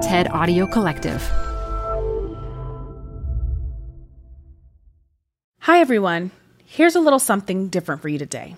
[0.00, 1.20] TED Audio Collective.
[5.60, 6.30] Hi, everyone.
[6.64, 8.56] Here's a little something different for you today.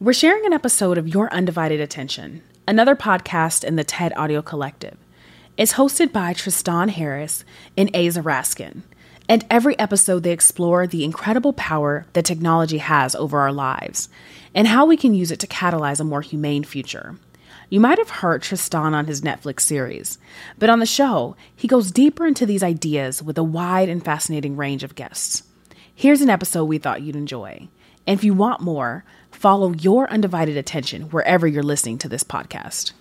[0.00, 4.96] We're sharing an episode of Your Undivided Attention, another podcast in the TED Audio Collective.
[5.58, 7.44] It's hosted by Tristan Harris
[7.76, 8.80] and Aza Raskin.
[9.28, 14.08] And every episode, they explore the incredible power that technology has over our lives
[14.54, 17.18] and how we can use it to catalyze a more humane future.
[17.72, 20.18] You might have heard Tristan on his Netflix series,
[20.58, 24.58] but on the show, he goes deeper into these ideas with a wide and fascinating
[24.58, 25.44] range of guests.
[25.94, 27.68] Here's an episode we thought you'd enjoy.
[28.06, 32.92] And if you want more, follow your undivided attention wherever you're listening to this podcast.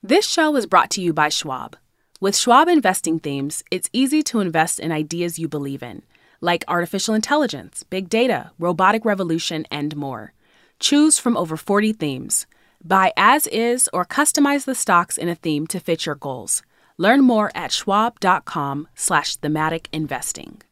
[0.00, 1.74] This show is brought to you by Schwab.
[2.20, 6.04] With Schwab investing themes, it's easy to invest in ideas you believe in,
[6.40, 10.34] like artificial intelligence, big data, robotic revolution, and more.
[10.78, 12.46] Choose from over 40 themes.
[12.84, 16.62] Buy as is or customize the stocks in a theme to fit your goals.
[16.96, 20.62] Learn more at schwab.com slash thematic investing.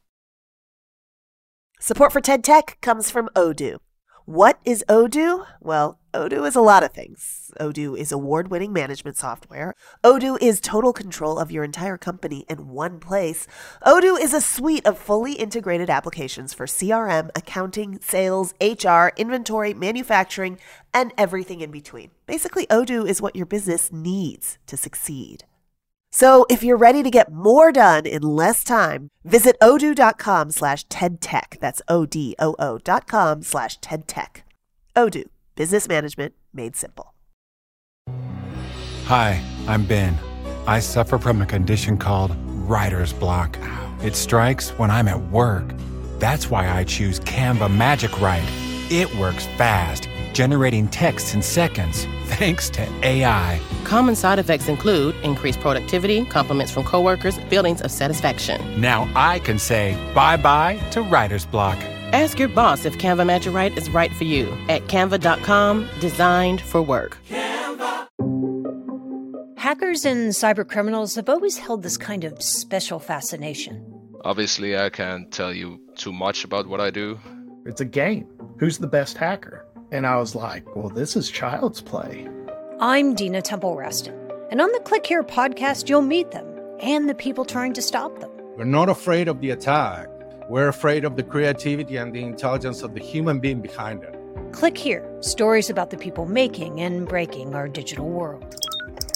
[1.79, 3.79] Support for TED Tech comes from Odoo.
[4.27, 5.47] What is Odoo?
[5.61, 7.53] Well, Odoo is a lot of things.
[7.61, 9.73] Odoo is award winning management software.
[10.03, 13.47] Odoo is total control of your entire company in one place.
[13.87, 20.59] Odoo is a suite of fully integrated applications for CRM, accounting, sales, HR, inventory, manufacturing,
[20.93, 22.11] and everything in between.
[22.27, 25.45] Basically, Odoo is what your business needs to succeed.
[26.13, 31.59] So if you're ready to get more done in less time, visit odoo.com slash tedtech.
[31.61, 34.43] That's O-D-O-O dot com slash tedtech.
[34.97, 37.13] Odoo, business management made simple.
[39.05, 40.19] Hi, I'm Ben.
[40.67, 42.35] I suffer from a condition called
[42.69, 43.57] writer's block.
[44.03, 45.65] It strikes when I'm at work.
[46.19, 48.49] That's why I choose Canva Magic Write.
[48.91, 53.59] It works fast, generating texts in seconds, thanks to AI.
[53.85, 58.61] Common side effects include increased productivity, compliments from coworkers, feelings of satisfaction.
[58.79, 61.79] Now I can say bye bye to writer's block.
[62.13, 66.83] Ask your boss if Canva Magic Write is right for you at canva.com, designed for
[66.83, 67.17] work.
[67.31, 68.07] Canva.
[69.57, 73.83] Hackers and cybercriminals have always held this kind of special fascination.
[74.23, 77.19] Obviously, I can't tell you too much about what I do.
[77.65, 78.29] It's a game.
[78.59, 79.66] Who's the best hacker?
[79.93, 82.29] And I was like, well, this is child's play.
[82.81, 84.15] I'm Dina Temple Raston,
[84.51, 86.47] and on the Click Here podcast, you'll meet them
[86.81, 88.31] and the people trying to stop them.
[88.57, 90.09] We're not afraid of the attack.
[90.49, 94.15] We're afraid of the creativity and the intelligence of the human being behind it.
[94.53, 98.55] Click Here stories about the people making and breaking our digital world.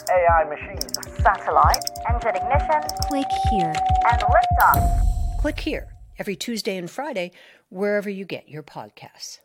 [0.08, 0.86] AI machines,
[1.22, 3.72] satellite, engine ignition, click here,
[4.10, 5.40] and liftoff.
[5.40, 5.88] Click Here
[6.18, 7.32] every Tuesday and Friday,
[7.70, 9.40] wherever you get your podcasts.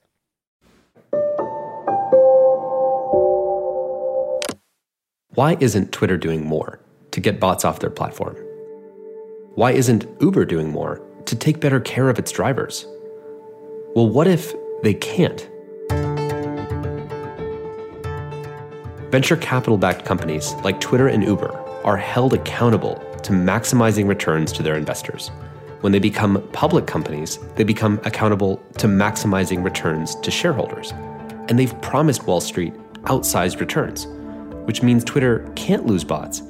[5.36, 6.80] Why isn't Twitter doing more
[7.12, 8.38] to get bots off their platform?
[9.56, 12.86] Why isn't Uber doing more to take better care of its drivers?
[13.96, 15.50] Well, what if they can't?
[19.12, 21.52] Venture capital backed companies like Twitter and Uber
[21.84, 25.32] are held accountable to maximizing returns to their investors.
[25.82, 30.94] When they become public companies, they become accountable to maximizing returns to shareholders.
[31.50, 34.08] And they've promised Wall Street outsized returns
[34.66, 36.42] which means Twitter can't lose bots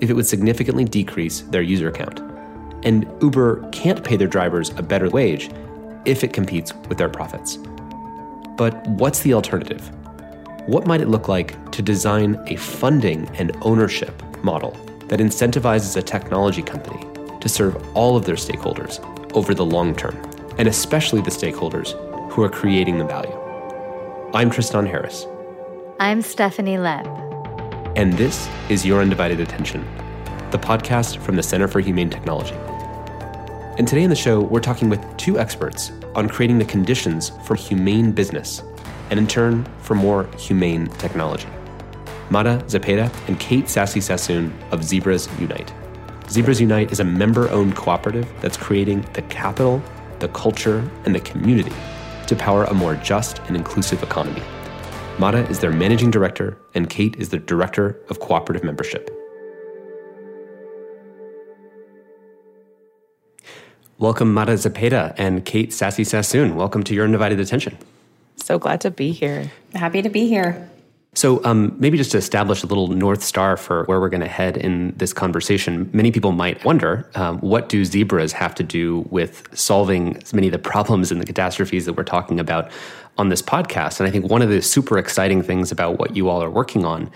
[0.00, 2.20] if it would significantly decrease their user count.
[2.84, 5.50] And Uber can't pay their drivers a better wage
[6.04, 7.58] if it competes with their profits.
[8.56, 9.90] But what's the alternative?
[10.66, 14.72] What might it look like to design a funding and ownership model
[15.08, 17.06] that incentivizes a technology company
[17.40, 19.00] to serve all of their stakeholders
[19.34, 20.16] over the long term,
[20.58, 21.92] and especially the stakeholders
[22.30, 23.34] who are creating the value?
[24.32, 25.26] I'm Tristan Harris.
[26.00, 27.33] I'm Stephanie Lepp
[27.96, 29.86] and this is Your Undivided Attention,
[30.50, 32.54] the podcast from the Center for Humane Technology.
[33.78, 37.54] And today in the show, we're talking with two experts on creating the conditions for
[37.54, 38.64] humane business
[39.10, 41.46] and, in turn, for more humane technology.
[42.30, 45.72] Mara Zepeda and Kate Sassy Sassoon of Zebras Unite.
[46.28, 49.80] Zebras Unite is a member owned cooperative that's creating the capital,
[50.18, 51.72] the culture, and the community
[52.26, 54.42] to power a more just and inclusive economy.
[55.16, 59.10] Mara is their managing director, and Kate is the director of cooperative membership.
[63.98, 66.56] Welcome, Mara Zepeda and Kate Sassy Sassoon.
[66.56, 67.78] Welcome to your undivided attention.
[68.36, 69.52] So glad to be here.
[69.72, 70.68] Happy to be here.
[71.16, 74.26] So, um, maybe just to establish a little North Star for where we're going to
[74.26, 79.06] head in this conversation, many people might wonder um, what do zebras have to do
[79.10, 82.68] with solving many of the problems and the catastrophes that we're talking about
[83.18, 84.00] on this podcast?
[84.00, 86.84] And I think one of the super exciting things about what you all are working
[86.84, 87.10] on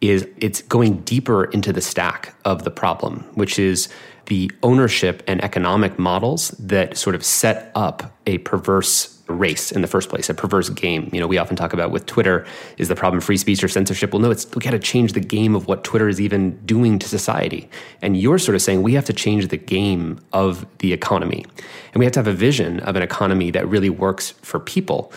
[0.00, 3.88] is it's going deeper into the stack of the problem, which is
[4.26, 9.88] the ownership and economic models that sort of set up a perverse race in the
[9.88, 11.08] first place, a perverse game.
[11.12, 12.46] You know, we often talk about with Twitter
[12.76, 14.12] is the problem free speech or censorship?
[14.12, 16.98] Well, no, it's we got to change the game of what Twitter is even doing
[16.98, 17.68] to society.
[18.02, 21.44] And you're sort of saying we have to change the game of the economy.
[21.92, 25.12] And we have to have a vision of an economy that really works for people.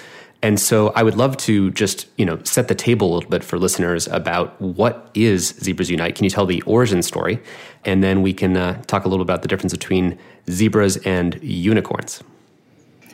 [0.47, 3.43] And so I would love to just, you know, set the table a little bit
[3.43, 6.15] for listeners about what is Zebras Unite.
[6.15, 7.41] Can you tell the origin story?
[7.83, 10.17] And then we can uh, talk a little about the difference between
[10.49, 12.23] zebras and unicorns.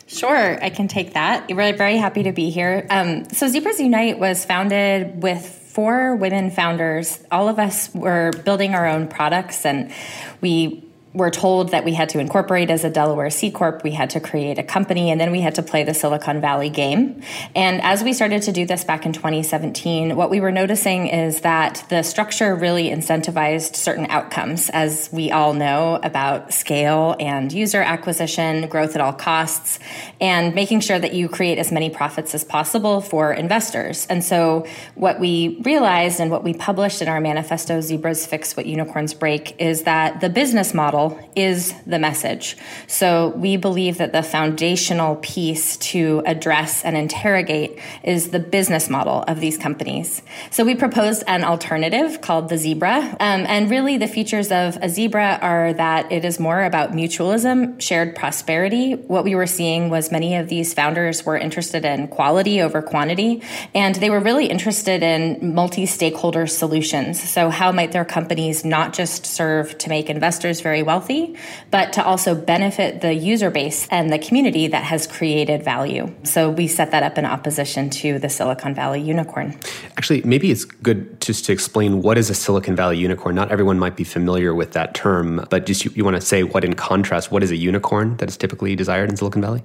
[0.06, 1.48] Sure, I can take that.
[1.50, 2.86] We're very happy to be here.
[2.92, 7.20] Um, so, Zebras Unite was founded with four women founders.
[7.32, 9.92] All of us were building our own products, and
[10.40, 10.84] we
[11.14, 14.20] were told that we had to incorporate as a Delaware C Corp, we had to
[14.20, 17.22] create a company, and then we had to play the Silicon Valley game.
[17.56, 21.42] And as we started to do this back in 2017, what we were noticing is
[21.42, 27.82] that the structure really incentivized certain outcomes, as we all know about scale and user
[27.82, 29.78] acquisition, growth at all costs,
[30.20, 34.08] and making sure that you create as many profits as possible for investors.
[34.10, 38.66] And so, what we realized and what we published in our manifesto, Zebras Fix What
[38.66, 41.03] Unicorns Break, is that the business model
[41.36, 42.58] is the message.
[42.88, 49.24] So we believe that the foundational piece to address and interrogate is the business model
[49.28, 50.22] of these companies.
[50.52, 53.16] So we proposed an alternative called the Zebra.
[53.20, 57.80] Um, and really, the features of a Zebra are that it is more about mutualism,
[57.82, 58.94] shared prosperity.
[58.94, 63.42] What we were seeing was many of these founders were interested in quality over quantity,
[63.74, 67.22] and they were really interested in multi stakeholder solutions.
[67.22, 70.93] So, how might their companies not just serve to make investors very well?
[70.94, 71.36] Wealthy,
[71.72, 76.14] but to also benefit the user base and the community that has created value.
[76.24, 79.58] So we set that up in opposition to the Silicon Valley unicorn.
[79.98, 83.34] Actually, maybe it's good just to explain what is a Silicon Valley unicorn.
[83.34, 86.44] Not everyone might be familiar with that term, but just you, you want to say
[86.44, 89.64] what in contrast, what is a unicorn that is typically desired in Silicon Valley?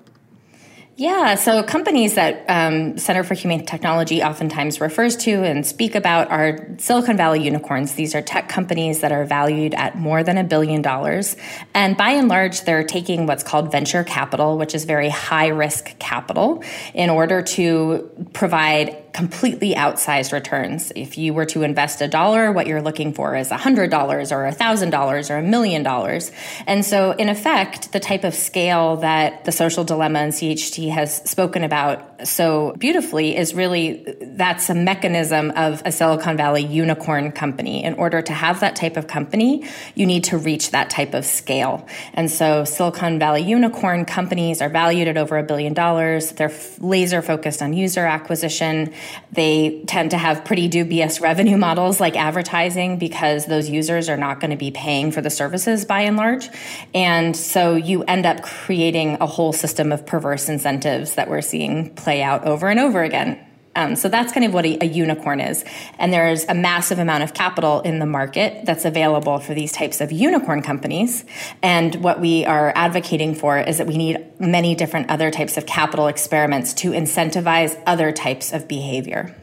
[0.98, 6.28] Yeah, so companies that um, Center for Humane Technology oftentimes refers to and speak about
[6.32, 7.94] are Silicon Valley unicorns.
[7.94, 11.36] These are tech companies that are valued at more than a billion dollars.
[11.72, 15.96] And by and large, they're taking what's called venture capital, which is very high risk
[16.00, 16.64] capital,
[16.94, 20.92] in order to provide completely outsized returns.
[20.94, 23.90] If you were to invest a dollar, what you're looking for is $100
[24.30, 26.30] or $1,000 or a million dollars.
[26.68, 31.16] And so, in effect, the type of scale that the social dilemma and CHT has
[31.28, 37.84] spoken about so beautifully is really that's a mechanism of a Silicon Valley unicorn company.
[37.84, 41.24] In order to have that type of company, you need to reach that type of
[41.24, 41.86] scale.
[42.14, 46.32] And so, Silicon Valley unicorn companies are valued at over a billion dollars.
[46.32, 48.92] They're laser focused on user acquisition.
[49.32, 54.40] They tend to have pretty dubious revenue models like advertising because those users are not
[54.40, 56.48] going to be paying for the services by and large.
[56.94, 61.94] And so you end up creating a whole system of perverse incentives that we're seeing
[61.94, 63.44] play out over and over again.
[63.78, 65.64] Um, so that's kind of what a, a, unicorn is.
[66.00, 70.00] And there's a massive amount of capital in the market that's available for these types
[70.00, 71.24] of unicorn companies.
[71.62, 75.66] And what we are advocating for is that we need many different other types of
[75.66, 79.36] capital experiments to incentivize other types of behavior.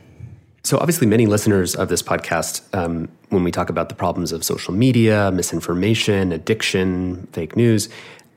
[0.64, 4.44] So, obviously, many listeners of this podcast, um, when we talk about the problems of
[4.44, 7.88] social media, misinformation, addiction, fake news,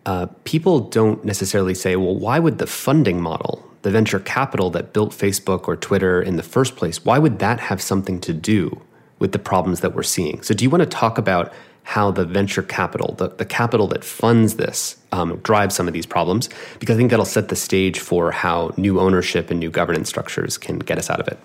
[0.04, 4.92] uh, people don't necessarily say, well, why would the funding model the venture capital that
[4.92, 8.82] built Facebook or Twitter in the first place, why would that have something to do
[9.18, 10.42] with the problems that we're seeing?
[10.42, 11.52] So, do you want to talk about
[11.84, 16.06] how the venture capital, the, the capital that funds this, um, drives some of these
[16.06, 16.48] problems?
[16.78, 20.58] Because I think that'll set the stage for how new ownership and new governance structures
[20.58, 21.38] can get us out of it.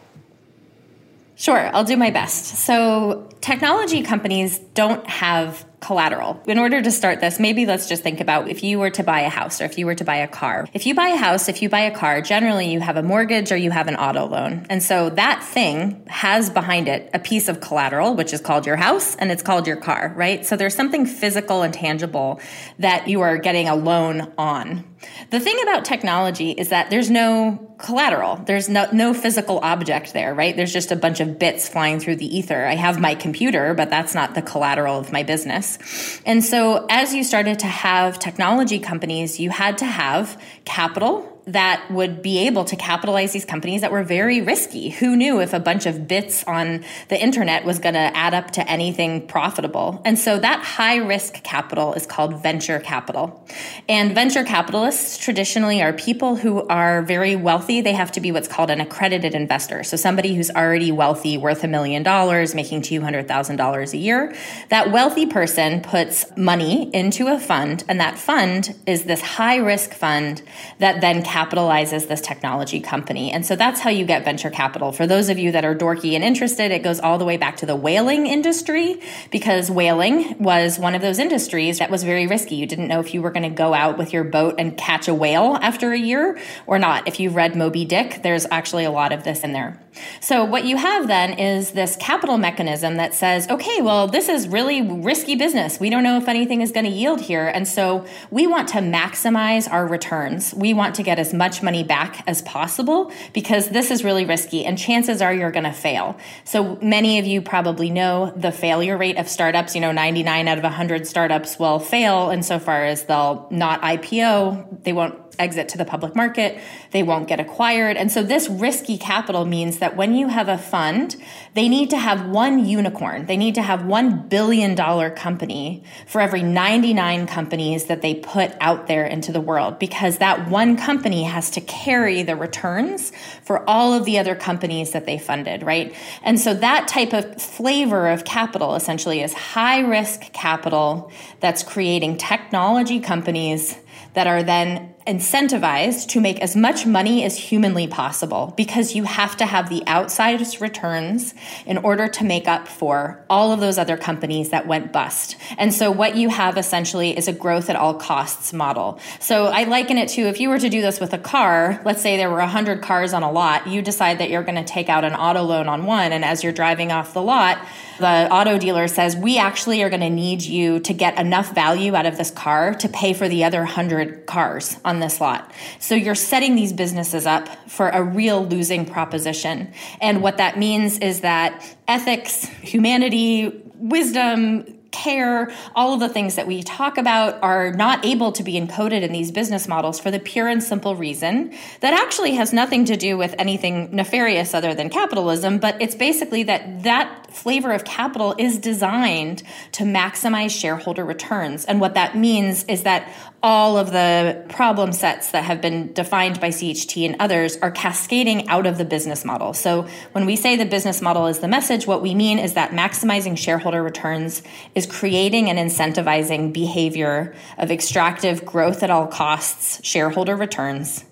[1.35, 2.45] Sure, I'll do my best.
[2.45, 6.41] So, technology companies don't have collateral.
[6.47, 9.21] In order to start this, maybe let's just think about if you were to buy
[9.21, 10.65] a house or if you were to buy a car.
[10.73, 13.51] If you buy a house, if you buy a car, generally you have a mortgage
[13.51, 14.65] or you have an auto loan.
[14.69, 18.77] And so that thing has behind it a piece of collateral, which is called your
[18.77, 20.45] house and it's called your car, right?
[20.45, 22.39] So there's something physical and tangible
[22.79, 24.85] that you are getting a loan on.
[25.29, 28.38] The thing about technology is that there's no collateral.
[28.38, 30.55] There's no, no physical object there, right?
[30.55, 32.65] There's just a bunch of bits flying through the ether.
[32.65, 36.22] I have my computer, but that's not the collateral of my business.
[36.25, 41.89] And so as you started to have technology companies, you had to have capital that
[41.91, 44.89] would be able to capitalize these companies that were very risky.
[44.89, 48.51] Who knew if a bunch of bits on the internet was going to add up
[48.51, 50.01] to anything profitable?
[50.05, 53.45] And so that high risk capital is called venture capital.
[53.89, 57.81] And venture capitalists traditionally are people who are very wealthy.
[57.81, 59.83] They have to be what's called an accredited investor.
[59.83, 64.35] So somebody who's already wealthy, worth a million dollars, making $200,000 a year.
[64.69, 69.93] That wealthy person puts money into a fund, and that fund is this high risk
[69.93, 70.41] fund
[70.79, 73.31] that then capitalizes this technology company.
[73.31, 74.91] And so that's how you get venture capital.
[74.91, 77.57] For those of you that are dorky and interested, it goes all the way back
[77.57, 82.55] to the whaling industry because whaling was one of those industries that was very risky.
[82.55, 85.07] You didn't know if you were going to go out with your boat and catch
[85.07, 86.37] a whale after a year
[86.67, 87.07] or not.
[87.07, 89.79] If you've read Moby Dick, there's actually a lot of this in there.
[90.21, 94.47] So, what you have then is this capital mechanism that says, okay, well, this is
[94.47, 95.79] really risky business.
[95.79, 97.47] We don't know if anything is going to yield here.
[97.47, 100.53] And so, we want to maximize our returns.
[100.53, 104.65] We want to get as much money back as possible because this is really risky
[104.65, 106.18] and chances are you're going to fail.
[106.44, 109.74] So, many of you probably know the failure rate of startups.
[109.74, 114.92] You know, 99 out of 100 startups will fail insofar as they'll not IPO, they
[114.92, 116.59] won't exit to the public market,
[116.91, 117.97] they won't get acquired.
[117.97, 121.15] And so this risky capital means that when you have a fund,
[121.53, 123.25] they need to have one unicorn.
[123.25, 128.51] They need to have one billion dollar company for every 99 companies that they put
[128.59, 133.11] out there into the world because that one company has to carry the returns
[133.43, 135.95] for all of the other companies that they funded, right?
[136.23, 142.17] And so that type of flavor of capital essentially is high risk capital that's creating
[142.17, 143.77] technology companies
[144.13, 149.36] that are then incentivized to make as much money as humanly possible because you have
[149.38, 151.33] to have the outsized returns
[151.65, 155.36] in order to make up for all of those other companies that went bust.
[155.57, 159.00] And so what you have essentially is a growth at all costs model.
[159.19, 162.01] So I liken it to if you were to do this with a car, let's
[162.01, 164.89] say there were 100 cars on a lot, you decide that you're going to take
[164.89, 167.57] out an auto loan on one and as you're driving off the lot,
[168.00, 171.95] the auto dealer says, We actually are going to need you to get enough value
[171.95, 175.51] out of this car to pay for the other 100 cars on this lot.
[175.79, 179.73] So you're setting these businesses up for a real losing proposition.
[180.01, 186.47] And what that means is that ethics, humanity, wisdom, care, all of the things that
[186.47, 190.19] we talk about are not able to be encoded in these business models for the
[190.19, 194.89] pure and simple reason that actually has nothing to do with anything nefarious other than
[194.89, 201.65] capitalism, but it's basically that that flavor of capital is designed to maximize shareholder returns.
[201.65, 203.11] And what that means is that
[203.41, 208.47] all of the problem sets that have been defined by CHT and others are cascading
[208.47, 209.53] out of the business model.
[209.53, 212.71] So when we say the business model is the message, what we mean is that
[212.71, 214.43] maximizing shareholder returns
[214.75, 221.03] is creating and incentivizing behavior of extractive growth at all costs, shareholder returns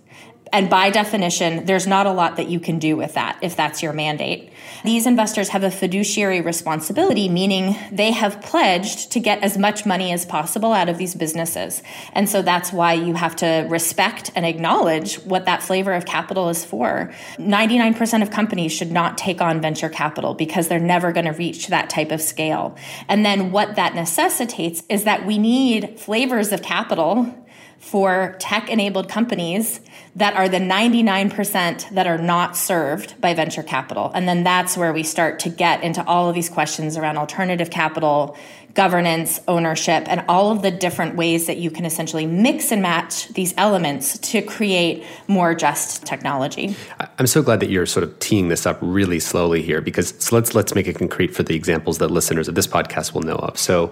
[0.54, 3.82] and by definition, there's not a lot that you can do with that if that's
[3.82, 4.52] your mandate.
[4.84, 10.12] These investors have a fiduciary responsibility, meaning they have pledged to get as much money
[10.12, 11.82] as possible out of these businesses.
[12.14, 16.50] And so that's why you have to respect and acknowledge what that flavor of capital
[16.50, 17.14] is for.
[17.38, 21.68] 99% of companies should not take on venture capital because they're never going to reach
[21.68, 22.76] that type of scale.
[23.08, 27.34] And then what that necessitates is that we need flavors of capital
[27.82, 29.82] for tech enabled companies
[30.16, 34.12] that are the 99% that are not served by venture capital.
[34.14, 37.72] And then that's where we start to get into all of these questions around alternative
[37.72, 38.38] capital,
[38.76, 43.30] governance, ownership, and all of the different ways that you can essentially mix and match
[43.30, 46.76] these elements to create more just technology.
[47.18, 50.36] I'm so glad that you're sort of teeing this up really slowly here because so
[50.36, 53.36] let's let's make it concrete for the examples that listeners of this podcast will know
[53.36, 53.58] of.
[53.58, 53.92] So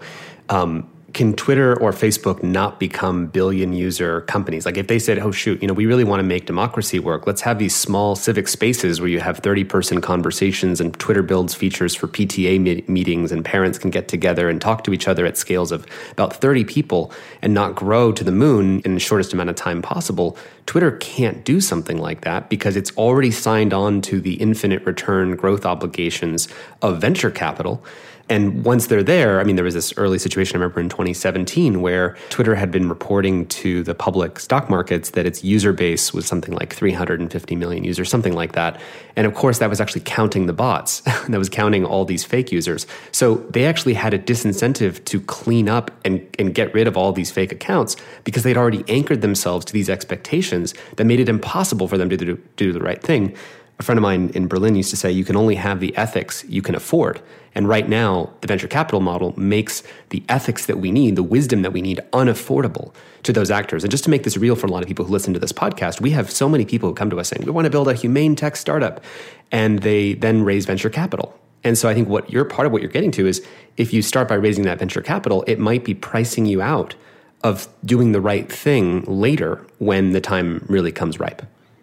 [0.49, 4.65] um, can Twitter or Facebook not become billion user companies?
[4.65, 7.25] Like if they said, "Oh shoot, you know, we really want to make democracy work.
[7.27, 11.53] Let's have these small civic spaces where you have 30 person conversations and Twitter builds
[11.53, 15.25] features for PTA me- meetings and parents can get together and talk to each other
[15.25, 17.11] at scales of about 30 people
[17.41, 21.43] and not grow to the moon in the shortest amount of time possible." Twitter can't
[21.43, 26.47] do something like that because it's already signed on to the infinite return growth obligations
[26.83, 27.83] of venture capital.
[28.29, 31.81] And once they're there, I mean, there was this early situation I remember in 2017
[31.81, 36.27] where Twitter had been reporting to the public stock markets that its user base was
[36.27, 38.79] something like 350 million users, something like that.
[39.15, 42.51] And of course, that was actually counting the bots, that was counting all these fake
[42.51, 42.85] users.
[43.11, 47.11] So they actually had a disincentive to clean up and, and get rid of all
[47.11, 47.95] these fake accounts
[48.25, 52.17] because they'd already anchored themselves to these expectations that made it impossible for them to
[52.17, 53.35] do, do the right thing.
[53.79, 56.43] A friend of mine in Berlin used to say, you can only have the ethics
[56.47, 57.21] you can afford.
[57.55, 61.61] And right now, the venture capital model makes the ethics that we need, the wisdom
[61.63, 63.83] that we need, unaffordable to those actors.
[63.83, 65.51] And just to make this real for a lot of people who listen to this
[65.51, 67.87] podcast, we have so many people who come to us saying, we want to build
[67.87, 69.03] a humane tech startup.
[69.51, 71.37] And they then raise venture capital.
[71.63, 73.45] And so I think what you're part of what you're getting to is
[73.77, 76.95] if you start by raising that venture capital, it might be pricing you out
[77.43, 81.41] of doing the right thing later when the time really comes ripe.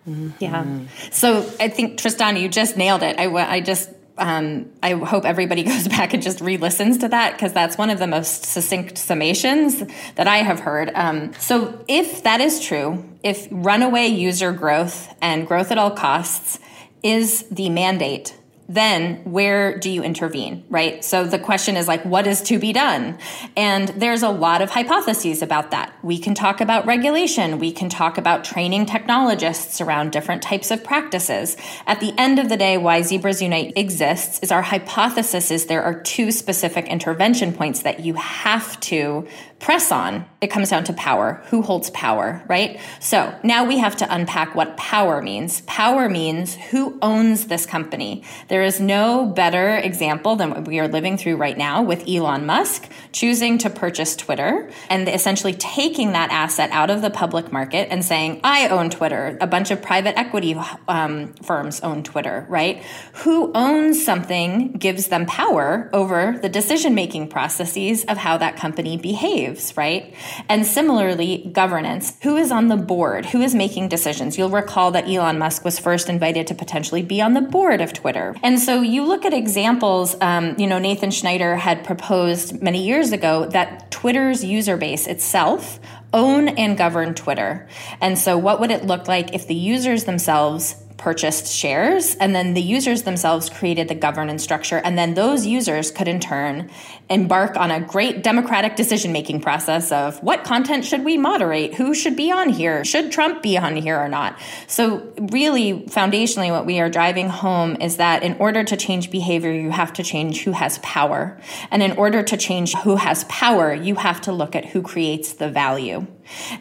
[0.08, 0.30] Mm-hmm.
[0.38, 0.80] Yeah.
[1.10, 3.18] So I think Tristan, you just nailed it.
[3.18, 7.52] I, I just um, I hope everybody goes back and just re-listens to that because
[7.52, 10.90] that's one of the most succinct summations that I have heard.
[10.94, 16.58] Um, so if that is true, if runaway user growth and growth at all costs
[17.02, 18.36] is the mandate
[18.68, 21.04] then where do you intervene, right?
[21.04, 23.18] So the question is like, what is to be done?
[23.56, 25.92] And there's a lot of hypotheses about that.
[26.02, 27.58] We can talk about regulation.
[27.58, 31.56] We can talk about training technologists around different types of practices.
[31.86, 35.82] At the end of the day, why Zebras Unite exists is our hypothesis is there
[35.82, 39.26] are two specific intervention points that you have to
[39.58, 41.42] press on, it comes down to power.
[41.48, 42.78] Who holds power, right?
[43.00, 45.62] So now we have to unpack what power means.
[45.62, 48.22] Power means who owns this company.
[48.56, 52.46] There is no better example than what we are living through right now with Elon
[52.46, 57.88] Musk choosing to purchase Twitter and essentially taking that asset out of the public market
[57.90, 59.36] and saying, I own Twitter.
[59.42, 60.56] A bunch of private equity
[60.88, 62.82] um, firms own Twitter, right?
[63.24, 68.96] Who owns something gives them power over the decision making processes of how that company
[68.96, 70.14] behaves right?
[70.48, 72.16] And similarly, governance.
[72.22, 73.26] Who is on the board?
[73.26, 74.38] Who is making decisions?
[74.38, 77.92] You'll recall that Elon Musk was first invited to potentially be on the board of
[77.92, 78.34] Twitter.
[78.46, 83.10] And so you look at examples, um, you know, Nathan Schneider had proposed many years
[83.10, 85.80] ago that Twitter's user base itself
[86.12, 87.66] own and govern Twitter.
[88.00, 92.54] And so, what would it look like if the users themselves purchased shares and then
[92.54, 96.70] the users themselves created the governance structure and then those users could in turn
[97.10, 101.94] embark on a great democratic decision making process of what content should we moderate who
[101.94, 104.38] should be on here should trump be on here or not.
[104.66, 109.52] So really foundationally what we are driving home is that in order to change behavior
[109.52, 111.38] you have to change who has power.
[111.70, 115.34] And in order to change who has power you have to look at who creates
[115.34, 116.06] the value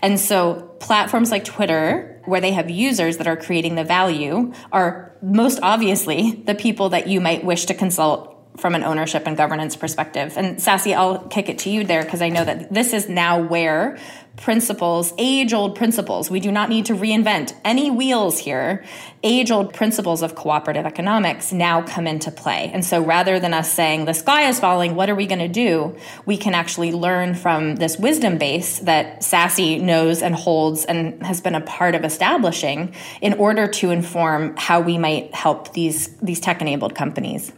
[0.01, 5.15] and so platforms like twitter where they have users that are creating the value are
[5.22, 9.75] most obviously the people that you might wish to consult from an ownership and governance
[9.75, 10.38] perspective.
[10.38, 13.41] And Sassy, I'll kick it to you there because I know that this is now
[13.41, 13.98] where
[14.37, 16.29] principles, age old principles.
[16.29, 18.83] We do not need to reinvent any wheels here.
[19.24, 22.69] Age old principles of cooperative economics now come into play.
[22.74, 25.48] And so rather than us saying the sky is falling, what are we going to
[25.48, 25.95] do?
[26.25, 31.41] We can actually learn from this wisdom base that Sassy knows and holds and has
[31.41, 36.39] been a part of establishing in order to inform how we might help these, these
[36.39, 37.51] tech enabled companies.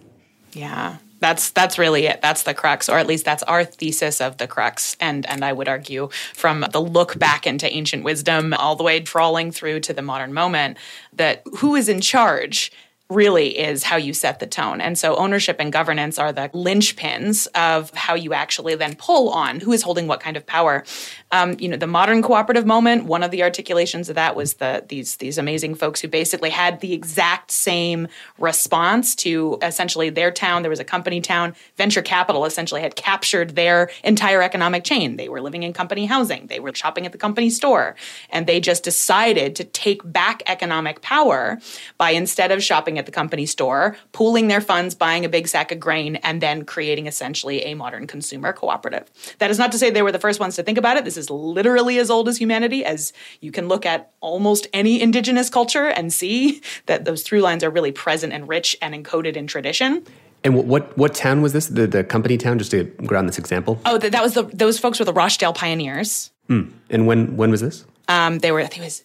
[0.53, 2.21] Yeah that's that's really it.
[2.21, 4.95] That's the crux or at least that's our thesis of the crux.
[4.99, 8.99] And and i would argue from the look back into ancient wisdom all the way
[8.99, 10.77] trawling through to the modern moment
[11.13, 12.71] that who is in charge
[13.09, 14.81] really is how you set the tone.
[14.81, 19.61] And so ownership and governance are the linchpins of how you actually then pull on
[19.61, 20.83] who is holding what kind of power.
[21.31, 24.83] Um, you know, the modern cooperative moment, one of the articulations of that was the
[24.89, 30.61] these these amazing folks who basically had the exact same response to essentially their town.
[30.61, 31.55] There was a company town.
[31.77, 35.15] Venture capital essentially had captured their entire economic chain.
[35.15, 36.47] They were living in company housing.
[36.47, 37.95] They were shopping at the company store.
[38.29, 41.59] And they just decided to take back economic power
[41.97, 45.71] by instead of shopping at the company store, pooling their funds, buying a big sack
[45.71, 49.09] of grain, and then creating essentially a modern consumer cooperative.
[49.39, 51.05] That is not to say they were the first ones to think about it.
[51.05, 55.49] This is literally as old as humanity, as you can look at almost any indigenous
[55.49, 59.47] culture and see that those through lines are really present and rich and encoded in
[59.47, 60.03] tradition.
[60.43, 61.67] And what, what, what town was this?
[61.67, 62.59] The the company town?
[62.59, 63.81] Just to ground this example.
[63.85, 66.31] Oh, that, that was the those folks were the Rochdale pioneers.
[66.47, 66.71] Mm.
[66.89, 67.85] And when when was this?
[68.07, 68.61] Um, they were.
[68.61, 69.03] I think it was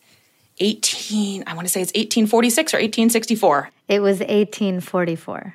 [0.58, 3.70] 18, I want to say it's 1846 or 1864.
[3.88, 5.54] It was 1844.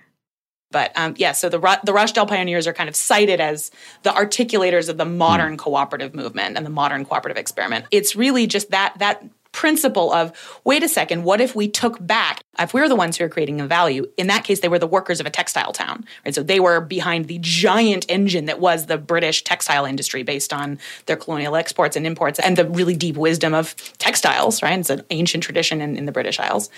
[0.70, 3.72] But um, yeah, so the the Rochdale pioneers are kind of cited as
[4.04, 5.60] the articulators of the modern mm.
[5.60, 7.86] cooperative movement and the modern cooperative experiment.
[7.90, 9.24] It's really just that that
[9.58, 10.32] principle of
[10.66, 13.30] wait a second, what if we took back, if we were the ones who are
[13.30, 16.36] creating a value, in that case, they were the workers of a textile town, right?
[16.36, 20.78] So they were behind the giant engine that was the British textile industry based on
[21.08, 24.78] their colonial exports and imports and the really deep wisdom of textiles, right?
[24.78, 26.70] It's an ancient tradition in, in the British Isles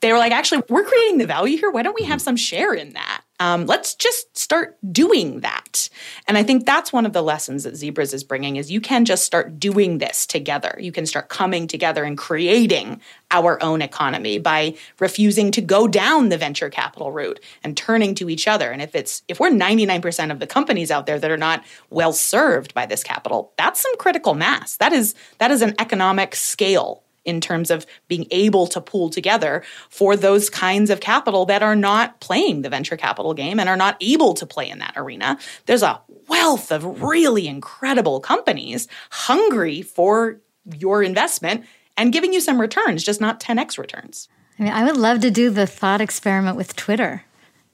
[0.00, 1.70] they were like, actually, we're creating the value here.
[1.70, 3.22] Why don't we have some share in that?
[3.38, 5.88] Um, let's just start doing that.
[6.28, 9.06] And I think that's one of the lessons that Zebras is bringing is you can
[9.06, 10.76] just start doing this together.
[10.78, 16.28] You can start coming together and creating our own economy by refusing to go down
[16.28, 18.70] the venture capital route and turning to each other.
[18.70, 22.12] And if it's if we're 99% of the companies out there that are not well
[22.12, 24.76] served by this capital, that's some critical mass.
[24.76, 29.62] That is that is an economic scale in terms of being able to pool together
[29.88, 33.76] for those kinds of capital that are not playing the venture capital game and are
[33.76, 35.38] not able to play in that arena.
[35.64, 40.40] There's a wealth of really incredible companies hungry for
[40.76, 41.64] your investment
[41.96, 44.28] and giving you some returns, just not 10x returns.
[44.58, 47.24] I mean, I would love to do the thought experiment with Twitter.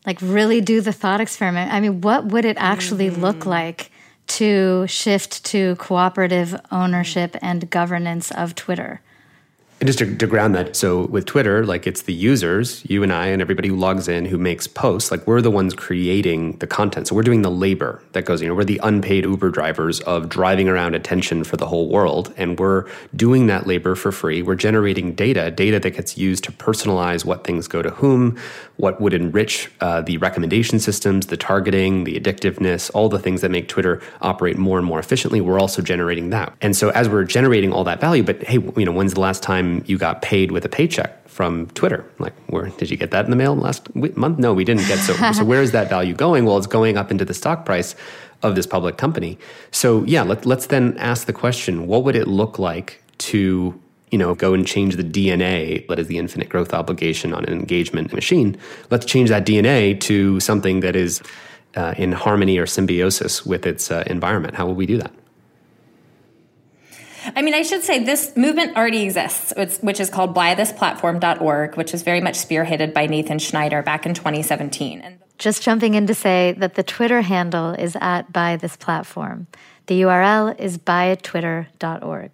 [0.07, 1.73] Like, really do the thought experiment.
[1.73, 3.23] I mean, what would it actually mm-hmm.
[3.23, 3.91] look like
[4.29, 9.01] to shift to cooperative ownership and governance of Twitter?
[9.79, 13.13] And just to, to, ground that, so with Twitter, like it's the users, you and
[13.13, 16.67] I, and everybody who logs in who makes posts, like we're the ones creating the
[16.67, 17.09] content.
[17.09, 20.31] So we're doing the labor that goes, you know, we're the unpaid Uber drivers of
[20.31, 22.33] driving around attention for the whole world.
[22.39, 24.41] And we're doing that labor for free.
[24.41, 28.39] We're generating data, data that gets used to personalize what things go to whom,
[28.79, 33.51] what would enrich uh, the recommendation systems, the targeting, the addictiveness, all the things that
[33.51, 35.43] make Twitter operate more and more efficiently.
[35.43, 36.55] We're also generating that.
[36.63, 39.43] And so as we're generating all that value, but hey, you know, when's the last
[39.43, 42.05] time time you got paid with a paycheck from Twitter.
[42.19, 44.39] Like, where did you get that in the mail last month?
[44.39, 45.33] No, we didn't get so.
[45.33, 46.45] so where is that value going?
[46.45, 47.95] Well, it's going up into the stock price
[48.43, 49.39] of this public company.
[49.71, 53.79] So yeah, let, let's then ask the question: What would it look like to
[54.11, 57.53] you know go and change the DNA that is the infinite growth obligation on an
[57.53, 58.57] engagement machine?
[58.91, 61.23] Let's change that DNA to something that is
[61.75, 64.55] uh, in harmony or symbiosis with its uh, environment.
[64.55, 65.13] How will we do that?
[67.35, 72.03] I mean, I should say this movement already exists, which is called buythisplatform.org, which is
[72.03, 75.01] very much spearheaded by Nathan Schneider back in 2017.
[75.01, 79.47] And Just jumping in to say that the Twitter handle is at buythisplatform.
[79.87, 82.31] The URL is buytwitter.org.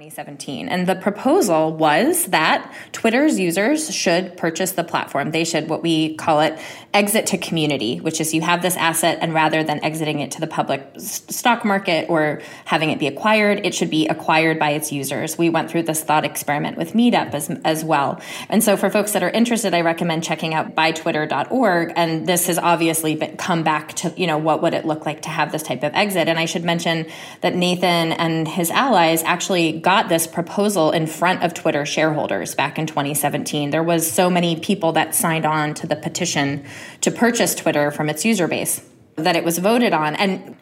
[0.00, 0.66] 2017.
[0.70, 5.30] And the proposal was that Twitter's users should purchase the platform.
[5.30, 6.58] They should, what we call it,
[6.94, 10.40] exit to community, which is you have this asset, and rather than exiting it to
[10.40, 14.90] the public stock market or having it be acquired, it should be acquired by its
[14.90, 15.36] users.
[15.36, 18.22] We went through this thought experiment with Meetup as, as well.
[18.48, 21.92] And so for folks that are interested, I recommend checking out buytwitter.org.
[21.94, 25.20] And this has obviously been, come back to, you know, what would it look like
[25.22, 26.26] to have this type of exit?
[26.26, 27.06] And I should mention
[27.42, 32.78] that Nathan and his allies actually got this proposal in front of Twitter shareholders back
[32.78, 33.70] in 2017.
[33.70, 36.64] There was so many people that signed on to the petition
[37.00, 38.82] to purchase Twitter from its user base
[39.16, 40.14] that it was voted on.
[40.14, 40.56] And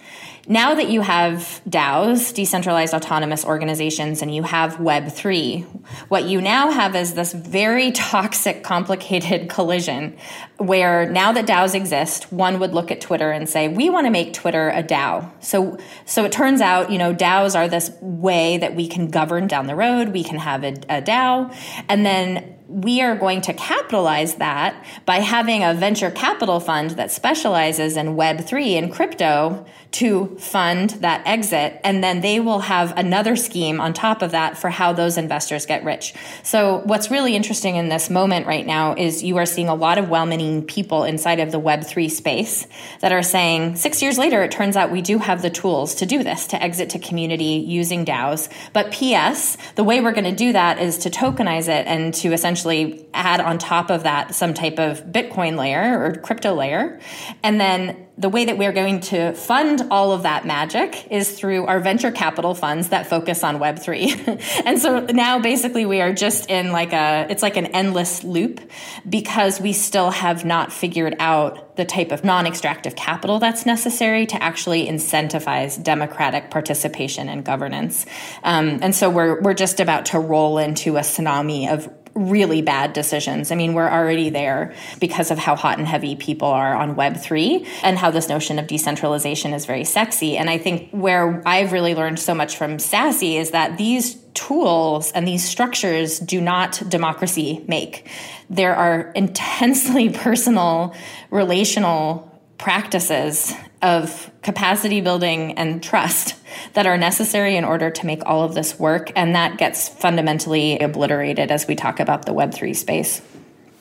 [0.48, 5.64] now that you have DAOs, decentralized autonomous organizations, and you have Web3,
[6.08, 10.16] what you now have is this very toxic, complicated collision
[10.56, 14.10] where now that DAOs exist, one would look at Twitter and say, we want to
[14.10, 15.30] make Twitter a DAO.
[15.40, 19.46] So, so it turns out, you know, DAOs are this way that we can govern
[19.46, 20.08] down the road.
[20.08, 21.54] We can have a, a DAO.
[21.88, 27.10] And then we are going to capitalize that by having a venture capital fund that
[27.10, 31.80] specializes in Web3 and crypto to fund that exit.
[31.82, 35.64] And then they will have another scheme on top of that for how those investors
[35.64, 36.12] get rich.
[36.42, 39.96] So, what's really interesting in this moment right now is you are seeing a lot
[39.96, 42.66] of well meaning people inside of the Web3 space
[43.00, 46.06] that are saying, six years later, it turns out we do have the tools to
[46.06, 48.50] do this, to exit to community using DAOs.
[48.74, 52.34] But P.S., the way we're going to do that is to tokenize it and to
[52.34, 57.00] essentially essentially add on top of that some type of Bitcoin layer or crypto layer.
[57.42, 61.66] And then the way that we're going to fund all of that magic is through
[61.66, 64.62] our venture capital funds that focus on Web3.
[64.66, 68.60] and so now basically we are just in like a, it's like an endless loop
[69.08, 74.26] because we still have not figured out the type of non extractive capital that's necessary
[74.26, 78.04] to actually incentivize democratic participation and governance.
[78.42, 82.92] Um, and so we're, we're just about to roll into a tsunami of really bad
[82.92, 83.52] decisions.
[83.52, 87.66] I mean, we're already there because of how hot and heavy people are on Web3
[87.82, 90.36] and how this notion of decentralization is very sexy.
[90.36, 95.12] And I think where I've really learned so much from Sassy is that these tools
[95.12, 98.08] and these structures do not democracy make.
[98.50, 100.94] There are intensely personal,
[101.30, 102.24] relational
[102.58, 106.34] practices of capacity building and trust
[106.74, 109.12] that are necessary in order to make all of this work.
[109.14, 113.22] And that gets fundamentally obliterated as we talk about the Web3 space.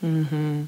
[0.03, 0.65] Mm-hmm.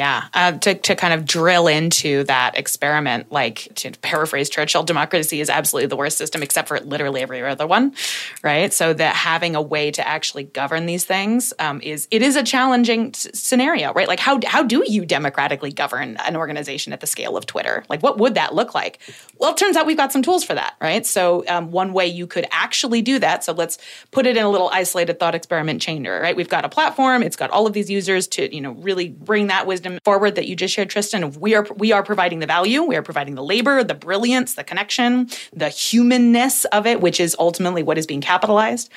[0.00, 5.42] Yeah, uh, to, to kind of drill into that experiment, like to paraphrase Churchill, democracy
[5.42, 7.94] is absolutely the worst system except for literally every other one,
[8.42, 8.72] right?
[8.72, 12.42] So that having a way to actually govern these things um, is it is a
[12.42, 14.08] challenging scenario, right?
[14.08, 17.84] Like how how do you democratically govern an organization at the scale of Twitter?
[17.90, 19.00] Like what would that look like?
[19.36, 21.04] Well, it turns out we've got some tools for that, right?
[21.04, 23.44] So um, one way you could actually do that.
[23.44, 23.76] So let's
[24.12, 26.34] put it in a little isolated thought experiment chamber, right?
[26.34, 29.48] We've got a platform; it's got all of these users to you know really bring
[29.48, 31.32] that wisdom forward that you just shared, Tristan.
[31.32, 34.64] We are we are providing the value, we are providing the labor, the brilliance, the
[34.64, 38.90] connection, the humanness of it, which is ultimately what is being capitalized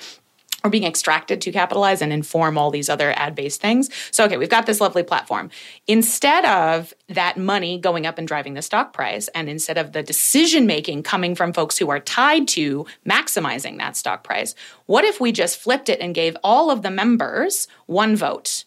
[0.63, 3.89] or being extracted to capitalize and inform all these other ad based things.
[4.12, 5.51] So, okay, we've got this lovely platform.
[5.88, 10.01] Instead of that money going up and driving the stock price, and instead of the
[10.01, 15.19] decision making coming from folks who are tied to maximizing that stock price, what if
[15.19, 18.63] we just flipped it and gave all of the members one vote?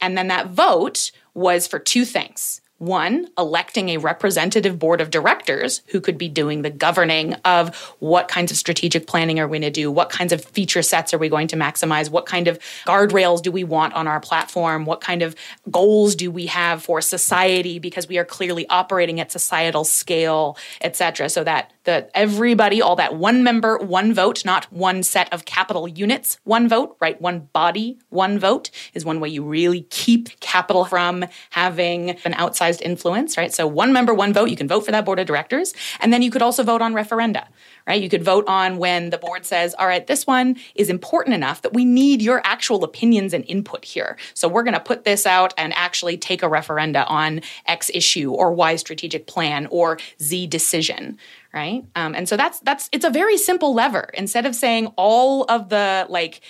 [0.00, 2.60] And then that vote was for two things.
[2.78, 8.28] One, electing a representative board of directors who could be doing the governing of what
[8.28, 11.18] kinds of strategic planning are we going to do, what kinds of feature sets are
[11.18, 15.02] we going to maximize, what kind of guardrails do we want on our platform, what
[15.02, 15.36] kind of
[15.70, 20.96] goals do we have for society because we are clearly operating at societal scale, et
[20.96, 25.44] cetera, so that the everybody, all that one member, one vote, not one set of
[25.44, 27.20] capital units, one vote, right?
[27.20, 32.80] One body, one vote is one way you really keep capital from having an outsized
[32.82, 33.52] influence, right?
[33.52, 35.74] So one member, one vote, you can vote for that board of directors.
[35.98, 37.48] And then you could also vote on referenda,
[37.88, 38.00] right?
[38.00, 41.62] You could vote on when the board says, all right, this one is important enough
[41.62, 44.16] that we need your actual opinions and input here.
[44.34, 48.30] So we're going to put this out and actually take a referenda on X issue
[48.30, 51.18] or Y strategic plan or Z decision,
[51.52, 51.84] right?
[51.96, 54.10] Um, and so that's that's it's a very simple lever.
[54.14, 56.40] Instead of saying all of the like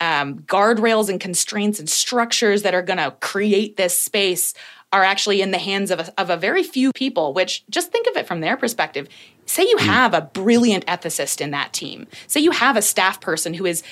[0.00, 4.54] um, guardrails and constraints and structures that are going to create this space
[4.92, 7.32] are actually in the hands of a, of a very few people.
[7.32, 9.08] Which just think of it from their perspective.
[9.46, 12.06] Say you have a brilliant ethicist in that team.
[12.28, 13.82] Say you have a staff person who is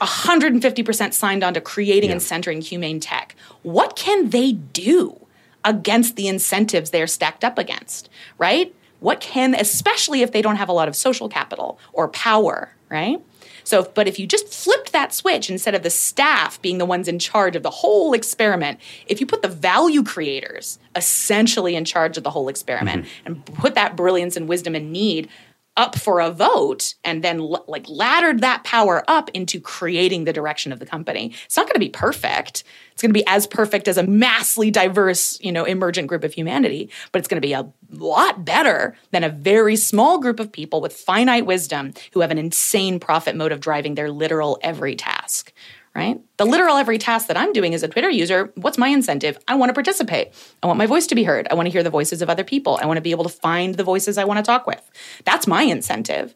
[0.00, 3.34] 150% signed on to creating and centering humane tech.
[3.62, 5.26] What can they do
[5.64, 8.72] against the incentives they're stacked up against, right?
[9.00, 13.20] What can, especially if they don't have a lot of social capital or power, right?
[13.64, 17.08] So, but if you just flipped that switch instead of the staff being the ones
[17.08, 22.16] in charge of the whole experiment, if you put the value creators essentially in charge
[22.16, 23.26] of the whole experiment mm-hmm.
[23.26, 25.28] and put that brilliance and wisdom and need
[25.76, 30.72] up for a vote and then like laddered that power up into creating the direction
[30.72, 31.32] of the company.
[31.44, 32.64] It's not going to be perfect.
[32.92, 36.34] It's going to be as perfect as a massively diverse, you know, emergent group of
[36.34, 40.52] humanity, but it's going to be a lot better than a very small group of
[40.52, 45.52] people with finite wisdom who have an insane profit motive driving their literal every task.
[45.94, 46.20] Right?
[46.36, 49.38] The literal every task that I'm doing as a Twitter user, what's my incentive?
[49.48, 50.28] I want to participate.
[50.62, 51.48] I want my voice to be heard.
[51.50, 52.78] I want to hear the voices of other people.
[52.80, 54.88] I want to be able to find the voices I want to talk with.
[55.24, 56.34] That's my incentive.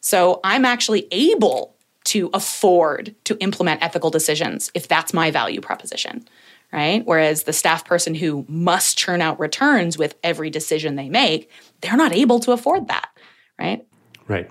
[0.00, 6.26] So I'm actually able to afford to implement ethical decisions if that's my value proposition,
[6.72, 7.04] right?
[7.04, 11.96] Whereas the staff person who must churn out returns with every decision they make, they're
[11.96, 13.08] not able to afford that,
[13.58, 13.86] right?
[14.28, 14.50] Right.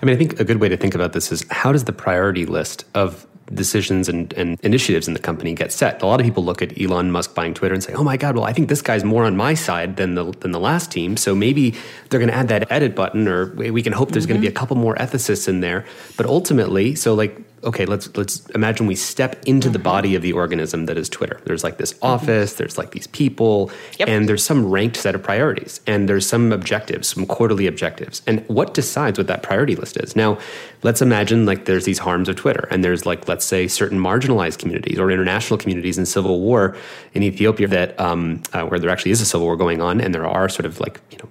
[0.00, 1.92] I mean, I think a good way to think about this is how does the
[1.92, 6.02] priority list of decisions and, and initiatives in the company get set?
[6.02, 8.36] A lot of people look at Elon Musk buying Twitter and say, "Oh my God,
[8.36, 11.16] well, I think this guy's more on my side than the than the last team,
[11.16, 11.74] so maybe
[12.08, 14.48] they're going to add that edit button, or we can hope there's going to be
[14.48, 14.56] mm-hmm.
[14.56, 15.84] a couple more ethicists in there."
[16.16, 20.32] But ultimately, so like okay, let's let's imagine we step into the body of the
[20.32, 21.40] organism that is Twitter.
[21.44, 22.06] There's like this mm-hmm.
[22.06, 24.08] office, there's like these people, Yep.
[24.08, 28.22] and there's some ranked set of priorities, and there's some objectives, some quarterly objectives.
[28.26, 30.14] And what decides what that priority list is?
[30.14, 30.38] Now,
[30.84, 34.58] let's imagine like there's these harms of Twitter, and there's like let's say certain marginalized
[34.58, 36.76] communities or international communities in civil war
[37.14, 40.14] in Ethiopia that um, uh, where there actually is a civil war going on, and
[40.14, 41.24] there are sort of like you know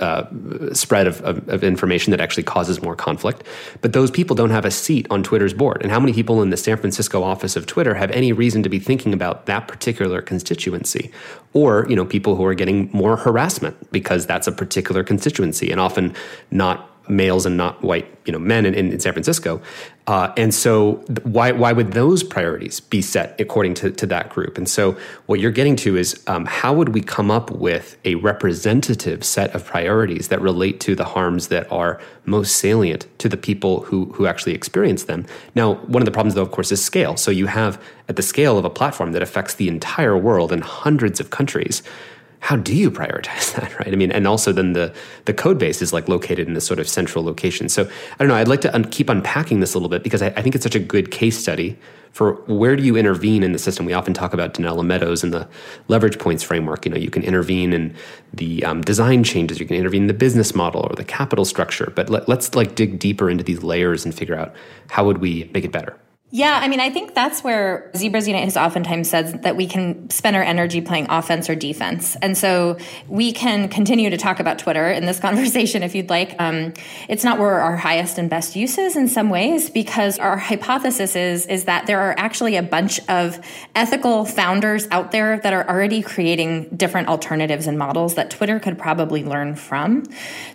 [0.00, 3.42] uh, spread of, of, of information that actually causes more conflict.
[3.80, 5.82] But those people don't have a seat on Twitter's board.
[5.82, 8.68] And how many people in the San Francisco office of Twitter have any reason to
[8.68, 11.10] be thinking about that particular constituency?
[11.54, 15.80] Or, you know, people who are getting more harassment because that's a particular constituency and
[15.80, 16.14] often
[16.50, 19.60] not males and not white, you know, men in, in San Francisco.
[20.06, 20.94] Uh, and so
[21.24, 24.56] why, why would those priorities be set according to, to that group?
[24.56, 28.14] And so what you're getting to is um, how would we come up with a
[28.14, 33.36] representative set of priorities that relate to the harms that are most salient to the
[33.36, 35.26] people who, who actually experience them?
[35.54, 37.18] Now, one of the problems though, of course, is scale.
[37.18, 40.64] So you have at the scale of a platform that affects the entire world and
[40.64, 41.82] hundreds of countries,
[42.40, 43.92] how do you prioritize that right?
[43.92, 46.78] I mean and also then the the code base is like located in this sort
[46.78, 47.68] of central location.
[47.68, 50.22] So i don't know i'd like to un- keep unpacking this a little bit because
[50.22, 51.78] I, I think it's such a good case study
[52.12, 53.84] for where do you intervene in the system.
[53.84, 55.46] We often talk about Donella Meadows and the
[55.88, 56.86] leverage points framework.
[56.86, 57.94] You know you can intervene in
[58.32, 61.92] the um, design changes you can intervene in the business model or the capital structure
[61.94, 64.54] but let, let's like dig deeper into these layers and figure out
[64.90, 65.96] how would we make it better
[66.30, 70.10] Yeah, I mean, I think that's where Zebras Unite has oftentimes said that we can
[70.10, 72.16] spend our energy playing offense or defense.
[72.20, 72.76] And so
[73.08, 76.36] we can continue to talk about Twitter in this conversation if you'd like.
[76.38, 76.74] Um,
[77.08, 81.46] it's not where our highest and best uses in some ways because our hypothesis is,
[81.46, 83.40] is that there are actually a bunch of
[83.74, 88.76] ethical founders out there that are already creating different alternatives and models that Twitter could
[88.76, 90.04] probably learn from.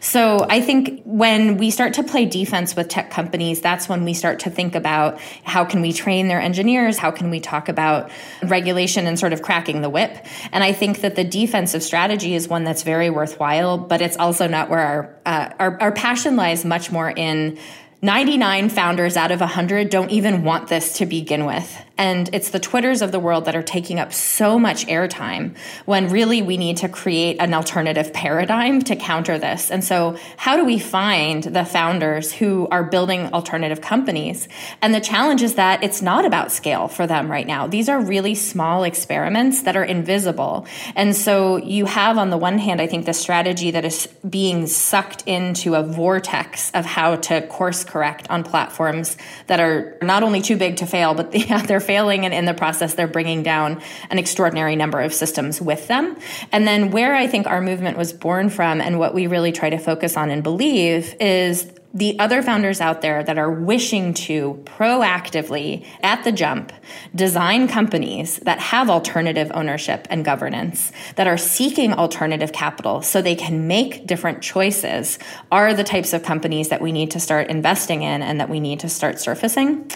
[0.02, 4.14] So I think when we start to play defense with tech companies, that's when we
[4.14, 6.97] start to think about how can we train their engineers?
[6.97, 8.12] How can we talk about
[8.43, 10.26] regulation and sort of cracking the whip?
[10.52, 14.47] And I think that the defensive strategy is one that's very worthwhile, but it's also
[14.47, 17.58] not where our, uh, our, our passion lies much more in
[18.04, 21.82] 99 founders out of 100 don't even want this to begin with.
[21.96, 26.10] And it's the Twitters of the world that are taking up so much airtime when
[26.10, 29.70] really we need to create an alternative paradigm to counter this.
[29.70, 34.48] And so, how do we find the founders who are building alternative companies?
[34.82, 37.68] And the challenge is that it's not about scale for them right now.
[37.68, 40.66] These are really small experiments that are invisible.
[40.96, 44.66] And so, you have on the one hand, I think, the strategy that is being
[44.66, 50.42] sucked into a vortex of how to course correct on platforms that are not only
[50.42, 51.32] too big to fail, but
[51.68, 55.88] they're failing and in the process they're bringing down an extraordinary number of systems with
[55.88, 56.17] them.
[56.52, 59.69] And then where i think our movement was born from and what we really try
[59.69, 64.60] to focus on and believe is the other founders out there that are wishing to
[64.65, 66.72] proactively at the jump
[67.13, 73.36] design companies that have alternative ownership and governance that are seeking alternative capital so they
[73.36, 75.19] can make different choices
[75.52, 78.60] are the types of companies that we need to start investing in and that we
[78.60, 79.88] need to start surfacing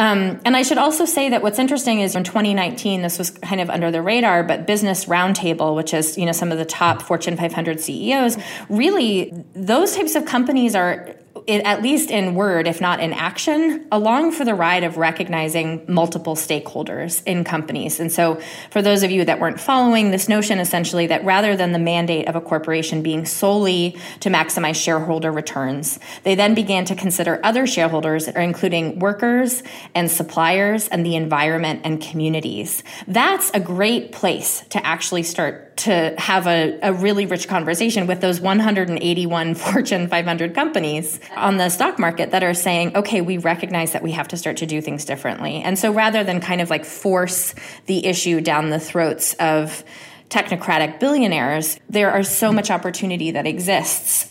[0.00, 3.60] um, and I should also say that what's interesting is in 2019, this was kind
[3.60, 7.02] of under the radar, but Business Roundtable, which is you know some of the top
[7.02, 8.38] Fortune 500 CEOs,
[8.70, 11.14] really those types of companies are
[11.48, 16.34] at least in word, if not in action, along for the ride of recognizing multiple
[16.34, 18.00] stakeholders in companies.
[18.00, 18.40] And so,
[18.70, 22.28] for those of you that weren't following, this notion essentially that rather than the mandate
[22.28, 27.66] of a corporation being solely to maximize shareholder returns, they then began to consider other
[27.66, 29.62] shareholders, including workers
[29.94, 32.82] and suppliers and the environment and communities.
[33.06, 38.20] That's a great place to actually start to have a, a really rich conversation with
[38.20, 43.92] those 181 Fortune 500 companies on the stock market that are saying, okay, we recognize
[43.92, 45.62] that we have to start to do things differently.
[45.62, 47.54] And so rather than kind of like force
[47.86, 49.82] the issue down the throats of
[50.28, 54.26] technocratic billionaires, there are so much opportunity that exists.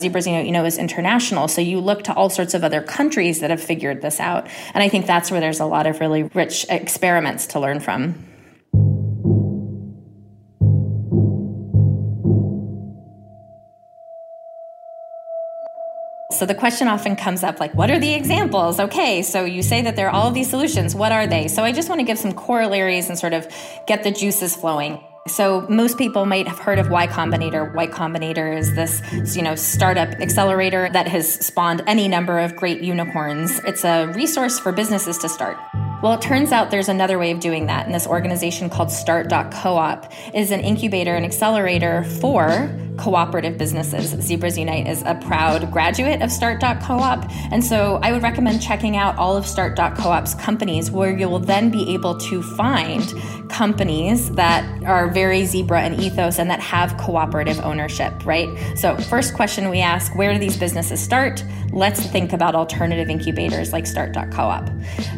[0.00, 1.48] Know, you know, is international.
[1.48, 4.46] So you look to all sorts of other countries that have figured this out.
[4.72, 8.14] And I think that's where there's a lot of really rich experiments to learn from.
[16.38, 18.78] So the question often comes up like, what are the examples?
[18.78, 20.94] Okay, so you say that there are all of these solutions.
[20.94, 21.48] What are they?
[21.48, 23.52] So I just want to give some corollaries and sort of
[23.88, 25.02] get the juices flowing.
[25.26, 27.74] So most people might have heard of Y Combinator.
[27.74, 29.02] Y Combinator is this,
[29.36, 33.58] you know, startup accelerator that has spawned any number of great unicorns.
[33.64, 35.58] It's a resource for businesses to start.
[36.00, 40.12] Well, it turns out there's another way of doing that, and this organization called Start.coop
[40.32, 44.10] is an incubator and accelerator for cooperative businesses.
[44.24, 49.16] Zebras Unite is a proud graduate of Start.coop, and so I would recommend checking out
[49.18, 53.02] all of Start.coop's companies where you will then be able to find
[53.48, 58.48] companies that are very zebra and ethos and that have cooperative ownership, right?
[58.76, 61.44] So, first question we ask where do these businesses start?
[61.72, 64.70] Let's think about alternative incubators like Start.coop.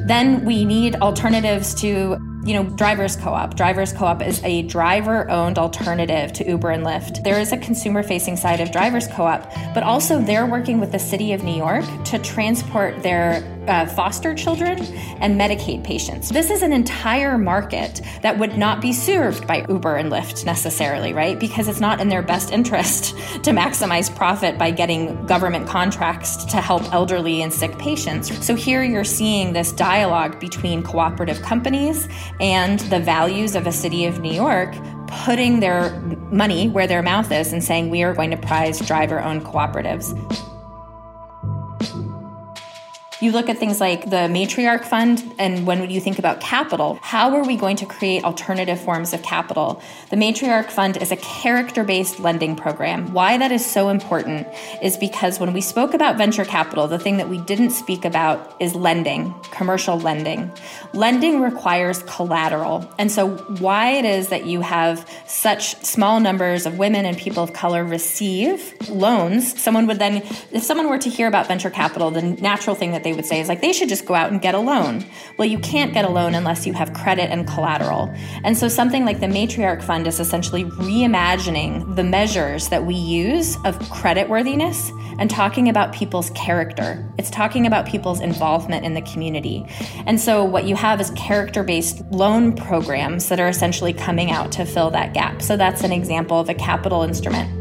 [0.07, 3.55] Then we need alternatives to you know, Drivers Co-op.
[3.55, 7.23] Drivers Co-op is a driver-owned alternative to Uber and Lyft.
[7.23, 11.33] There is a consumer-facing side of Drivers Co-op, but also they're working with the city
[11.33, 14.79] of New York to transport their uh, foster children
[15.21, 16.29] and Medicaid patients.
[16.29, 21.13] This is an entire market that would not be served by Uber and Lyft necessarily,
[21.13, 21.39] right?
[21.39, 26.57] Because it's not in their best interest to maximize profit by getting government contracts to
[26.57, 28.45] help elderly and sick patients.
[28.45, 32.09] So here you're seeing this dialogue between cooperative companies
[32.41, 34.75] and the values of a city of New York
[35.25, 39.21] putting their money where their mouth is and saying we are going to prize driver
[39.21, 40.15] owned cooperatives.
[43.23, 47.37] You look at things like the matriarch fund, and when you think about capital, how
[47.37, 49.83] are we going to create alternative forms of capital?
[50.09, 53.13] The matriarch fund is a character based lending program.
[53.13, 54.49] Why that is so important
[54.83, 58.57] is because when we spoke about venture capital, the thing that we didn't speak about
[58.59, 60.51] is lending, commercial lending.
[60.95, 62.91] Lending requires collateral.
[62.99, 67.43] And so, why it is that you have such small numbers of women and people
[67.43, 72.11] of color receive loans, someone would then, if someone were to hear about venture capital,
[72.11, 74.31] the natural thing that they they would say is like they should just go out
[74.31, 75.05] and get a loan.
[75.37, 78.15] Well, you can't get a loan unless you have credit and collateral.
[78.45, 83.57] And so something like the Matriarch Fund is essentially reimagining the measures that we use
[83.65, 87.05] of credit worthiness and talking about people's character.
[87.19, 89.67] It's talking about people's involvement in the community.
[90.07, 94.65] And so what you have is character-based loan programs that are essentially coming out to
[94.65, 95.43] fill that gap.
[95.43, 97.60] So that's an example of a capital instrument.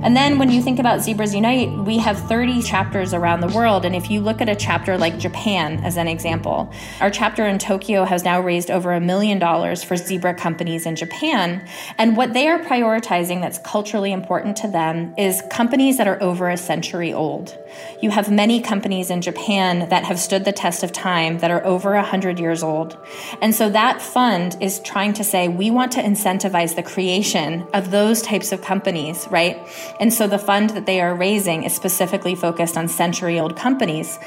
[0.00, 3.84] And then when you think about Zebras Unite, we have 30 chapters around the world.
[3.84, 7.58] And if you look at a chapter like Japan as an example, our chapter in
[7.58, 11.66] Tokyo has now raised over a million dollars for zebra companies in Japan.
[11.98, 16.48] And what they are prioritizing that's culturally important to them is companies that are over
[16.48, 17.58] a century old.
[18.00, 21.64] You have many companies in Japan that have stood the test of time that are
[21.66, 22.96] over 100 years old.
[23.42, 27.90] And so that fund is trying to say we want to incentivize the creation of
[27.90, 29.58] those types of companies, right?
[30.00, 34.18] And so the fund that they are raising is specifically focused on century old companies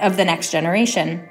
[0.00, 1.28] of the next generation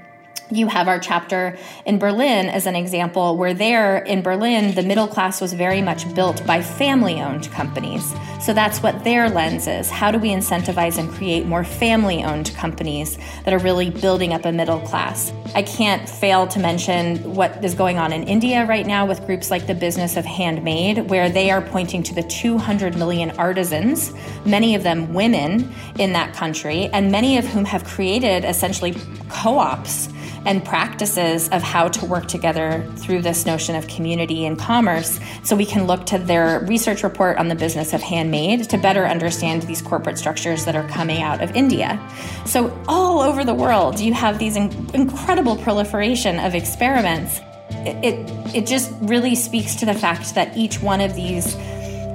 [0.51, 5.07] you have our chapter in Berlin as an example, where there in Berlin, the middle
[5.07, 8.13] class was very much built by family owned companies.
[8.41, 9.89] So that's what their lens is.
[9.89, 14.45] How do we incentivize and create more family owned companies that are really building up
[14.45, 15.33] a middle class?
[15.55, 19.49] I can't fail to mention what is going on in India right now with groups
[19.49, 24.13] like the Business of Handmade, where they are pointing to the 200 million artisans,
[24.45, 28.95] many of them women in that country, and many of whom have created essentially
[29.29, 30.09] co ops
[30.45, 35.19] and practices of how to work together through this notion of community and commerce.
[35.43, 39.05] So we can look to their research report on the business of handmade to better
[39.05, 41.99] understand these corporate structures that are coming out of India.
[42.45, 47.39] So all over the world, you have these in- incredible proliferation of experiments.
[47.69, 51.55] It, it, it just really speaks to the fact that each one of these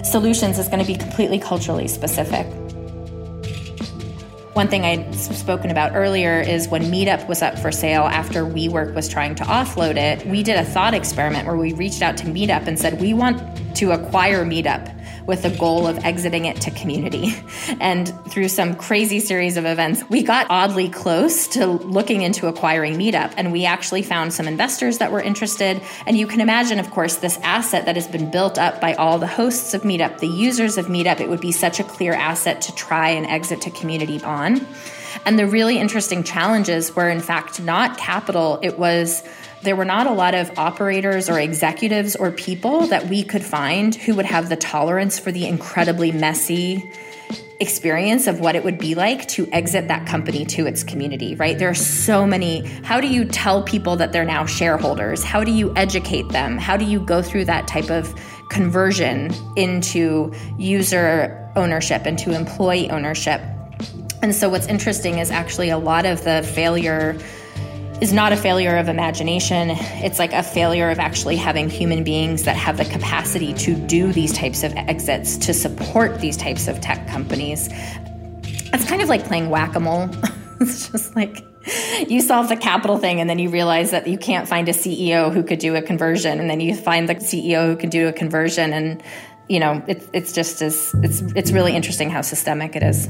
[0.08, 2.46] solutions is going to be completely culturally specific.
[4.54, 8.94] One thing I'd spoken about earlier is when Meetup was up for sale after WeWork
[8.94, 12.24] was trying to offload it, we did a thought experiment where we reached out to
[12.24, 13.40] Meetup and said, We want
[13.76, 14.92] to acquire Meetup
[15.30, 17.32] with the goal of exiting it to community.
[17.80, 22.98] And through some crazy series of events, we got oddly close to looking into acquiring
[22.98, 23.32] Meetup.
[23.36, 25.80] And we actually found some investors that were interested.
[26.04, 29.18] And you can imagine, of course, this asset that has been built up by all
[29.18, 32.60] the hosts of Meetup, the users of Meetup, it would be such a clear asset
[32.62, 34.66] to try and exit to community on.
[35.24, 39.22] And the really interesting challenges were, in fact, not capital, it was
[39.62, 43.94] there were not a lot of operators or executives or people that we could find
[43.94, 46.82] who would have the tolerance for the incredibly messy
[47.60, 51.58] experience of what it would be like to exit that company to its community, right?
[51.58, 52.66] There are so many.
[52.84, 55.22] How do you tell people that they're now shareholders?
[55.22, 56.56] How do you educate them?
[56.56, 58.14] How do you go through that type of
[58.48, 63.42] conversion into user ownership, into employee ownership?
[64.22, 67.18] And so, what's interesting is actually a lot of the failure
[68.00, 69.70] is not a failure of imagination.
[69.70, 74.12] It's like a failure of actually having human beings that have the capacity to do
[74.12, 77.68] these types of exits, to support these types of tech companies.
[78.72, 80.08] It's kind of like playing whack a mole.
[80.60, 81.44] it's just like
[82.08, 85.32] you solve the capital thing and then you realize that you can't find a CEO
[85.32, 88.12] who could do a conversion and then you find the CEO who can do a
[88.12, 89.02] conversion and
[89.48, 93.08] you know it's it's just as it's it's really interesting how systemic it is.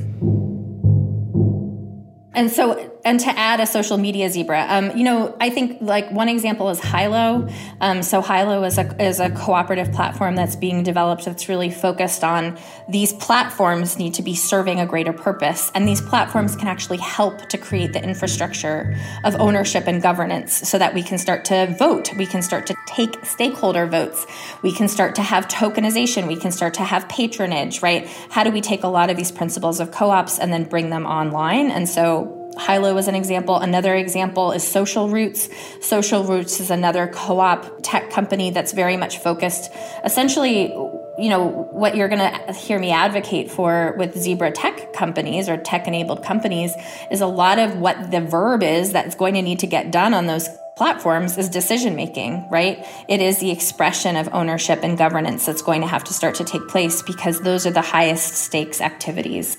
[2.33, 6.11] And so and to add a social media zebra, um, you know, I think like
[6.13, 7.51] one example is Hylo.
[7.81, 12.23] Um, so Hylo is a is a cooperative platform that's being developed that's really focused
[12.23, 12.59] on
[12.89, 17.49] these platforms need to be serving a greater purpose, and these platforms can actually help
[17.49, 22.15] to create the infrastructure of ownership and governance, so that we can start to vote,
[22.17, 24.27] we can start to take stakeholder votes,
[24.63, 28.07] we can start to have tokenization, we can start to have patronage, right?
[28.31, 31.07] How do we take a lot of these principles of co-ops and then bring them
[31.07, 31.71] online?
[31.71, 33.57] And so Hylo is an example.
[33.57, 35.49] Another example is Social Roots.
[35.81, 39.71] Social Roots is another co op tech company that's very much focused
[40.05, 40.73] essentially
[41.19, 45.57] you know what you're going to hear me advocate for with zebra tech companies or
[45.59, 46.73] tech enabled companies
[47.11, 50.15] is a lot of what the verb is that's going to need to get done
[50.15, 55.45] on those platforms is decision making right it is the expression of ownership and governance
[55.45, 58.81] that's going to have to start to take place because those are the highest stakes
[58.81, 59.59] activities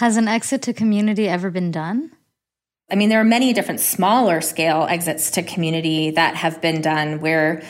[0.00, 2.10] has an exit to community ever been done?
[2.90, 7.20] I mean, there are many different smaller scale exits to community that have been done
[7.20, 7.62] where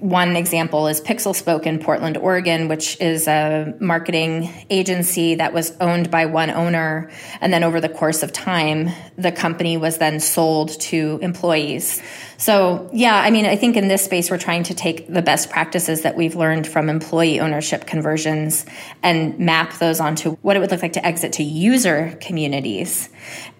[0.00, 6.10] one example is PixelSpoke in Portland, Oregon, which is a marketing agency that was owned
[6.10, 7.08] by one owner.
[7.40, 12.02] And then over the course of time, the company was then sold to employees.
[12.40, 15.50] So, yeah, I mean, I think in this space, we're trying to take the best
[15.50, 18.64] practices that we've learned from employee ownership conversions
[19.02, 23.10] and map those onto what it would look like to exit to user communities.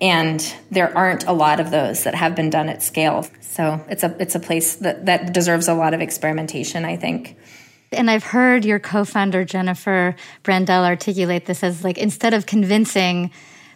[0.00, 3.26] And there aren't a lot of those that have been done at scale.
[3.42, 7.36] So it's a it's a place that, that deserves a lot of experimentation, I think.
[7.92, 13.30] And I've heard your co-founder Jennifer Brandel articulate this as like instead of convincing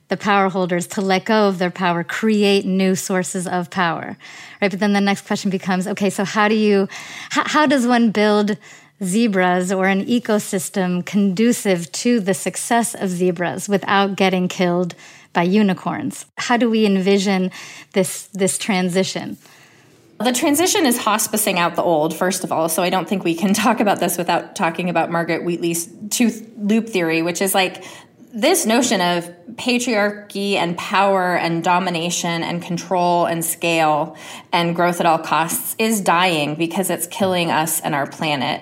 [0.09, 4.17] the power holders to let go of their power, create new sources of power,
[4.61, 4.71] right?
[4.71, 6.89] But then the next question becomes, okay, so how do you,
[7.31, 8.57] how, how does one build
[9.03, 14.95] zebras or an ecosystem conducive to the success of zebras without getting killed
[15.33, 16.27] by unicorns?
[16.37, 17.51] How do we envision
[17.93, 19.39] this, this transition?
[20.21, 22.69] The transition is hospicing out the old, first of all.
[22.69, 26.31] So I don't think we can talk about this without talking about Margaret Wheatley's two
[26.57, 27.85] loop theory, which is like
[28.35, 34.17] this notion of patriarchy and power and domination and control and scale
[34.53, 38.61] and growth at all costs is dying because it's killing us and our planet.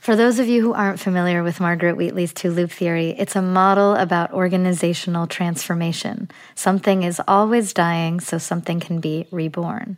[0.00, 3.42] For those of you who aren't familiar with Margaret Wheatley's two loop theory, it's a
[3.42, 6.30] model about organizational transformation.
[6.54, 9.96] Something is always dying, so something can be reborn.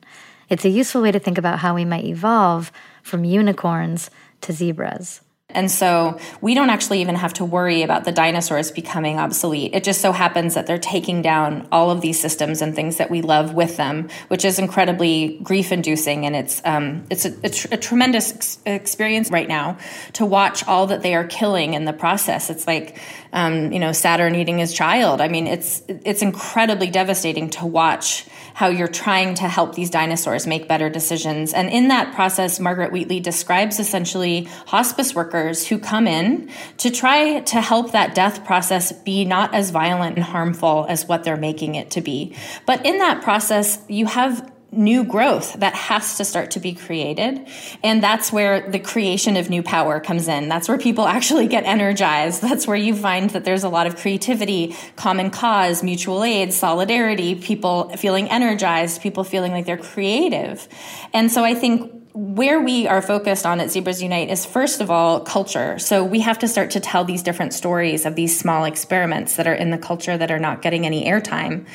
[0.49, 2.71] It's a useful way to think about how we might evolve
[3.03, 4.11] from unicorns
[4.43, 5.23] to zebras.
[5.55, 9.75] And so we don't actually even have to worry about the dinosaurs becoming obsolete.
[9.75, 13.11] It just so happens that they're taking down all of these systems and things that
[13.11, 16.27] we love with them, which is incredibly grief inducing.
[16.27, 19.79] And it's, um, it's a, a, tr- a tremendous ex- experience right now
[20.15, 22.51] to watch all that they are killing in the process.
[22.51, 22.99] It's like,
[23.33, 25.21] um, you know, Saturn eating his child.
[25.21, 30.47] I mean, it's, it's incredibly devastating to watch how you're trying to help these dinosaurs
[30.47, 31.53] make better decisions.
[31.53, 37.41] And in that process, Margaret Wheatley describes essentially hospice workers who come in to try
[37.41, 41.75] to help that death process be not as violent and harmful as what they're making
[41.75, 42.37] it to be.
[42.67, 47.47] But in that process, you have new growth that has to start to be created.
[47.85, 50.49] And that's where the creation of new power comes in.
[50.49, 52.41] That's where people actually get energized.
[52.41, 57.35] That's where you find that there's a lot of creativity, common cause, mutual aid, solidarity,
[57.35, 60.67] people feeling energized, people feeling like they're creative.
[61.13, 64.91] And so I think where we are focused on at Zebras Unite is first of
[64.91, 65.79] all culture.
[65.79, 69.47] So we have to start to tell these different stories of these small experiments that
[69.47, 71.67] are in the culture that are not getting any airtime.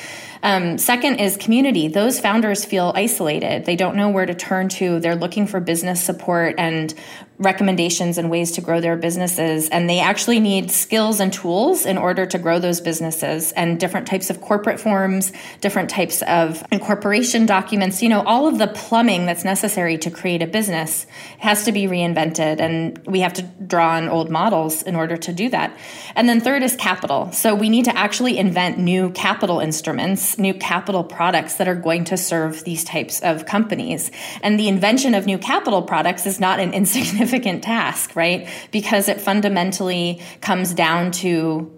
[0.44, 1.88] Um, second is community.
[1.88, 3.66] Those founders feel isolated.
[3.66, 5.00] They don't know where to turn to.
[5.00, 6.94] They're looking for business support and
[7.40, 9.70] recommendations and ways to grow their businesses.
[9.70, 14.08] And they actually need skills and tools in order to grow those businesses and different
[14.08, 15.32] types of corporate forms,
[15.62, 20.42] different types of incorporation documents, you know, all of the plumbing that's necessary to create
[20.42, 21.06] a business
[21.38, 22.60] has to be reinvented.
[22.60, 25.78] And we have to draw on old models in order to do that.
[26.16, 27.32] And then third is capital.
[27.34, 32.06] So we need to actually invent new capital instruments, new capital products that are going
[32.06, 34.12] to serve these types of companies.
[34.42, 38.48] And the invention of new capital products is not an insignificant task, right?
[38.72, 41.77] Because it fundamentally comes down to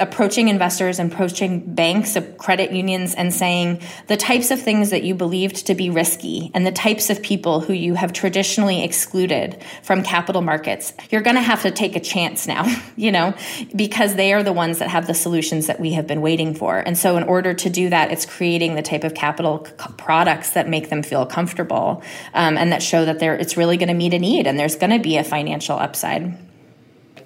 [0.00, 5.14] approaching investors, and approaching banks, credit unions, and saying the types of things that you
[5.14, 10.02] believed to be risky and the types of people who you have traditionally excluded from
[10.02, 13.34] capital markets, you're going to have to take a chance now, you know,
[13.74, 16.78] because they are the ones that have the solutions that we have been waiting for.
[16.78, 20.50] And so, in order to do that, it's creating the type of capital c- products
[20.50, 22.02] that make them feel comfortable
[22.34, 24.90] um, and that show that it's really going to meet a need and there's going
[24.90, 26.36] to be a financial upside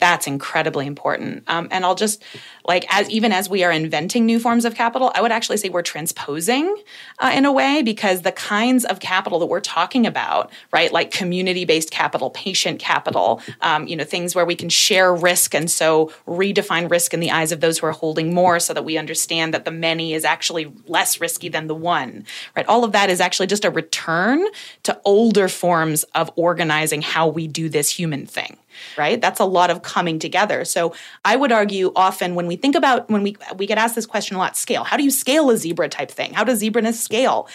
[0.02, 1.44] that's incredibly important.
[1.46, 2.24] Um, and I'll just
[2.66, 5.68] like as even as we are inventing new forms of capital, I would actually say
[5.68, 6.74] we're transposing
[7.20, 11.12] uh, in a way because the kinds of capital that we're talking about, right, like
[11.12, 16.12] community-based capital, patient capital, um, you know, things where we can share risk and so
[16.26, 19.54] redefine risk in the eyes of those who are holding more, so that we understand
[19.54, 22.24] that the many is actually less risky than the one,
[22.56, 22.66] right?
[22.66, 24.44] All of that is actually just a return
[24.82, 28.56] to older forms of organizing how we do this human thing
[28.96, 29.20] right?
[29.20, 30.64] That's a lot of coming together.
[30.64, 30.94] So
[31.24, 34.36] I would argue often when we think about when we we get asked this question
[34.36, 34.84] a lot, scale.
[34.84, 36.34] How do you scale a zebra type thing?
[36.34, 37.48] How does zebraness scale?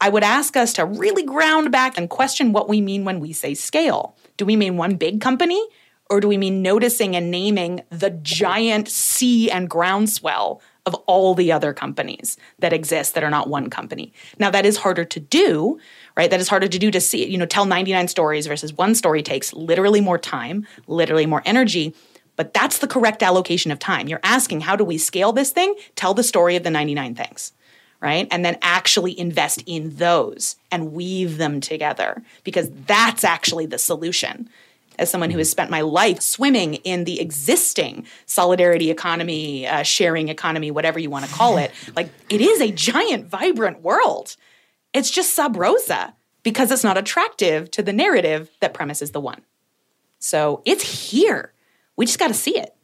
[0.00, 3.32] I would ask us to really ground back and question what we mean when we
[3.32, 4.16] say scale.
[4.36, 5.60] Do we mean one big company?
[6.10, 11.52] Or do we mean noticing and naming the giant sea and groundswell of all the
[11.52, 14.14] other companies that exist that are not one company?
[14.38, 15.78] Now, that is harder to do
[16.18, 16.30] right?
[16.30, 19.22] That is harder to do to see, you know, tell 99 stories versus one story
[19.22, 21.94] takes literally more time, literally more energy.
[22.34, 24.08] But that's the correct allocation of time.
[24.08, 25.76] You're asking, how do we scale this thing?
[25.94, 27.52] Tell the story of the 99 things,
[28.00, 28.26] right?
[28.32, 34.50] And then actually invest in those and weave them together because that's actually the solution.
[34.98, 40.28] As someone who has spent my life swimming in the existing solidarity economy, uh, sharing
[40.28, 44.36] economy, whatever you want to call it, like it is a giant, vibrant world.
[44.92, 49.42] It's just sub rosa because it's not attractive to the narrative that premises the one.
[50.18, 51.52] So it's here.
[51.96, 52.74] We just got to see it.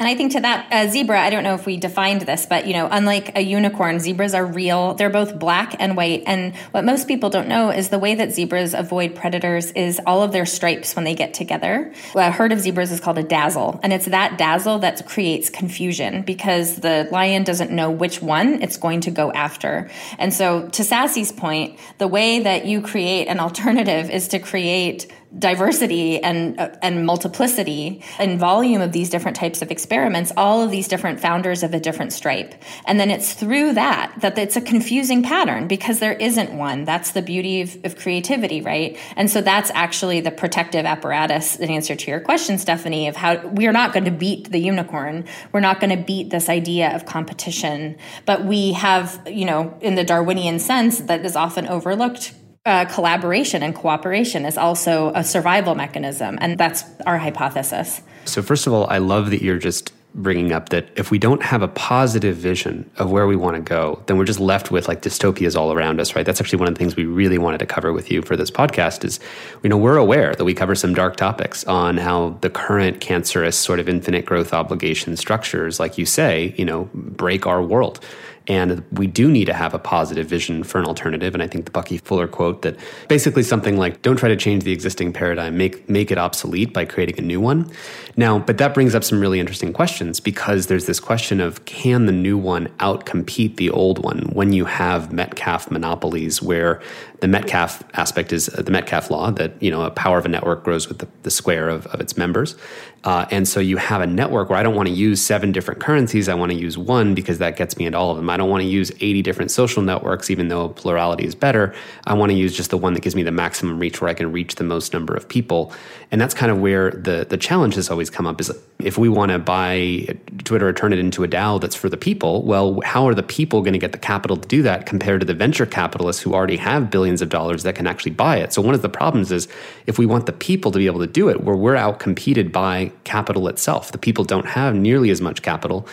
[0.00, 2.66] And I think to that uh, zebra, I don't know if we defined this, but
[2.66, 4.94] you know, unlike a unicorn, zebras are real.
[4.94, 6.24] They're both black and white.
[6.26, 10.22] And what most people don't know is the way that zebras avoid predators is all
[10.22, 11.92] of their stripes when they get together.
[12.16, 16.22] A herd of zebras is called a dazzle, and it's that dazzle that creates confusion
[16.22, 19.90] because the lion doesn't know which one it's going to go after.
[20.18, 25.06] And so, to Sassy's point, the way that you create an alternative is to create
[25.38, 30.70] diversity and uh, and multiplicity and volume of these different types of experiments all of
[30.70, 32.54] these different founders of a different stripe.
[32.86, 36.84] And then it's through that that it's a confusing pattern because there isn't one.
[36.84, 38.96] That's the beauty of, of creativity right?
[39.16, 43.46] And so that's actually the protective apparatus in answer to your question stephanie of how
[43.48, 45.24] we're not going to beat the unicorn.
[45.52, 47.96] We're not going to beat this idea of competition.
[48.24, 52.34] But we have you know in the darwinian sense that is often overlooked
[52.66, 56.38] uh, collaboration and cooperation is also a survival mechanism.
[56.40, 58.00] And that's our hypothesis.
[58.24, 61.42] So, first of all, I love that you're just bringing up that if we don't
[61.42, 64.86] have a positive vision of where we want to go, then we're just left with
[64.86, 66.24] like dystopias all around us, right?
[66.24, 68.48] That's actually one of the things we really wanted to cover with you for this
[68.48, 69.18] podcast is,
[69.64, 73.58] you know, we're aware that we cover some dark topics on how the current cancerous
[73.58, 77.98] sort of infinite growth obligation structures, like you say, you know, break our world.
[78.46, 81.32] And we do need to have a positive vision for an alternative.
[81.34, 82.76] And I think the Bucky Fuller quote that
[83.08, 86.84] basically something like, don't try to change the existing paradigm, make, make it obsolete by
[86.84, 87.70] creating a new one.
[88.16, 92.04] Now, but that brings up some really interesting questions because there's this question of can
[92.04, 96.82] the new one outcompete the old one when you have Metcalfe monopolies where
[97.20, 100.64] the Metcalfe aspect is the Metcalfe law that, you know, a power of a network
[100.64, 102.56] grows with the, the square of, of its members.
[103.04, 105.80] Uh, and so you have a network where I don't want to use seven different
[105.80, 106.28] currencies.
[106.28, 108.30] I want to use one because that gets me into all of them.
[108.30, 111.74] I don't want to use 80 different social networks, even though plurality is better.
[112.06, 114.14] I want to use just the one that gives me the maximum reach where I
[114.14, 115.72] can reach the most number of people.
[116.10, 119.08] And that's kind of where the, the challenge has always come up is if we
[119.08, 120.06] want to buy
[120.44, 123.22] Twitter or turn it into a DAO that's for the people, well, how are the
[123.22, 126.32] people going to get the capital to do that compared to the venture capitalists who
[126.32, 128.52] already have billions of dollars that can actually buy it?
[128.52, 129.46] So one of the problems is
[129.86, 132.50] if we want the people to be able to do it, where we're out competed
[132.50, 133.92] by capital itself.
[133.92, 135.86] The people don't have nearly as much capital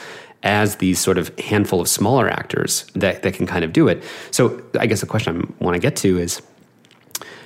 [0.44, 4.04] as these sort of handful of smaller actors that, that can kind of do it.
[4.32, 6.42] So I guess the question I want to get to is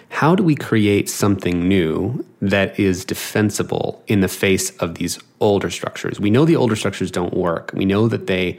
[0.09, 5.69] how do we create something new that is defensible in the face of these older
[5.69, 6.19] structures?
[6.19, 7.71] We know the older structures don't work.
[7.73, 8.57] We know that they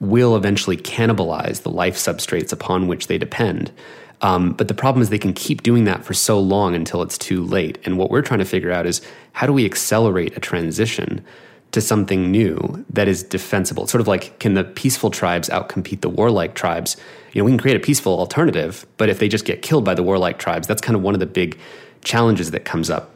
[0.00, 3.72] will eventually cannibalize the life substrates upon which they depend.
[4.20, 7.16] Um, but the problem is they can keep doing that for so long until it's
[7.16, 7.78] too late.
[7.84, 9.00] And what we're trying to figure out is
[9.32, 11.24] how do we accelerate a transition
[11.72, 13.86] to something new that is defensible?
[13.86, 16.96] Sort of like can the peaceful tribes outcompete the warlike tribes?
[17.32, 19.94] You know, we can create a peaceful alternative, but if they just get killed by
[19.94, 21.58] the warlike tribes, that's kind of one of the big
[22.02, 23.10] challenges that comes up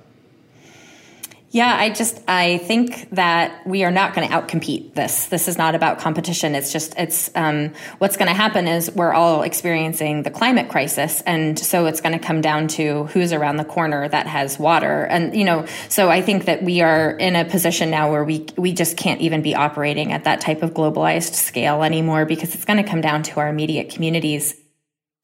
[1.50, 5.26] Yeah, I just I think that we are not going to outcompete this.
[5.26, 6.54] This is not about competition.
[6.56, 11.22] It's just it's um, what's going to happen is we're all experiencing the climate crisis,
[11.22, 15.04] and so it's going to come down to who's around the corner that has water,
[15.04, 15.66] and you know.
[15.88, 19.20] So I think that we are in a position now where we we just can't
[19.20, 23.00] even be operating at that type of globalized scale anymore because it's going to come
[23.00, 24.56] down to our immediate communities.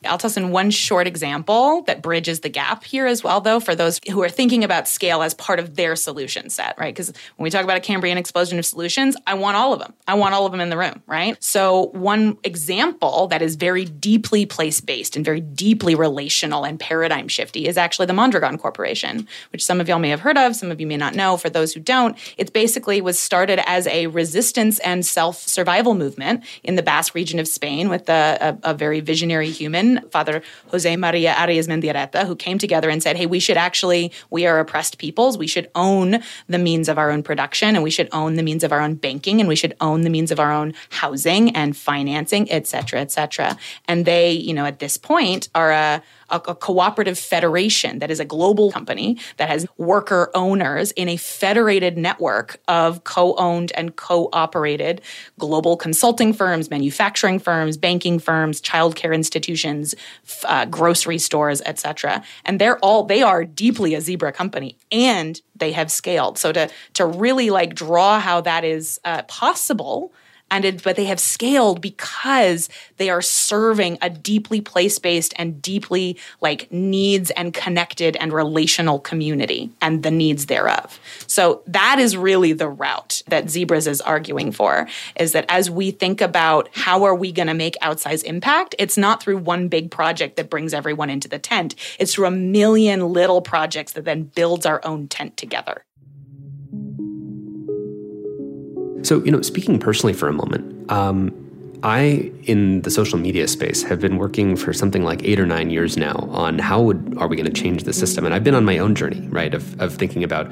[0.05, 3.75] I'll toss in one short example that bridges the gap here as well, though, for
[3.75, 6.95] those who are thinking about scale as part of their solution set, right?
[6.95, 9.93] Because when we talk about a Cambrian explosion of solutions, I want all of them.
[10.07, 11.43] I want all of them in the room, right?
[11.43, 17.29] So, one example that is very deeply place based and very deeply relational and paradigm
[17.29, 20.71] shifty is actually the Mondragon Corporation, which some of y'all may have heard of, some
[20.71, 21.37] of you may not know.
[21.37, 26.45] For those who don't, it basically was started as a resistance and self survival movement
[26.63, 30.97] in the Basque region of Spain with a, a, a very visionary human Father Jose
[30.97, 35.39] Maria Arizmendiarrieta, who came together and said, hey, we should actually, we are oppressed peoples.
[35.39, 38.65] We should own the means of our own production and we should own the means
[38.65, 41.77] of our own banking and we should own the means of our own housing and
[41.77, 43.57] financing, et cetera, et cetera.
[43.87, 46.03] And they, you know, at this point are a,
[46.33, 51.17] a, a cooperative federation that is a global company that has worker owners in a
[51.17, 55.01] federated network of co-owned and co-operated
[55.39, 59.95] global consulting firms, manufacturing firms, banking firms, childcare institutions,
[60.45, 62.23] uh, grocery stores, etc.
[62.45, 66.39] And they're all they are deeply a zebra company, and they have scaled.
[66.39, 70.13] So to to really like draw how that is uh, possible
[70.53, 76.19] and it, but they have scaled because they are serving a deeply place-based and deeply
[76.43, 81.01] like needs and connected and relational community and the needs thereof.
[81.27, 84.87] So that is really the route that Zebras is arguing for
[85.17, 88.99] is that as we think about how are we going to make outsized impact, it's
[88.99, 91.75] not through one big project that brings everyone into the tent.
[91.99, 95.85] It's through a million little projects that then builds our own tent together.
[99.03, 101.39] So, you know, speaking personally for a moment, um,
[101.83, 105.71] I, in the social media space, have been working for something like eight or nine
[105.71, 108.25] years now on how would, are we going to change the system.
[108.25, 110.47] And I've been on my own journey, right, of, of thinking about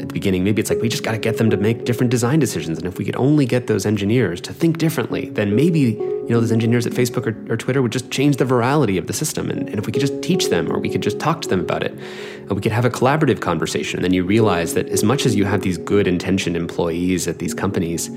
[0.00, 2.10] at the beginning, maybe it's like we just got to get them to make different
[2.10, 2.76] design decisions.
[2.78, 5.94] And if we could only get those engineers to think differently, then maybe,
[6.28, 9.06] you know, those engineers at Facebook or, or Twitter would just change the virality of
[9.06, 9.50] the system.
[9.50, 11.60] And, and, if we could just teach them or we could just talk to them
[11.60, 13.98] about it, and we could have a collaborative conversation.
[13.98, 17.38] And then you realize that as much as you have these good intentioned employees at
[17.38, 18.10] these companies,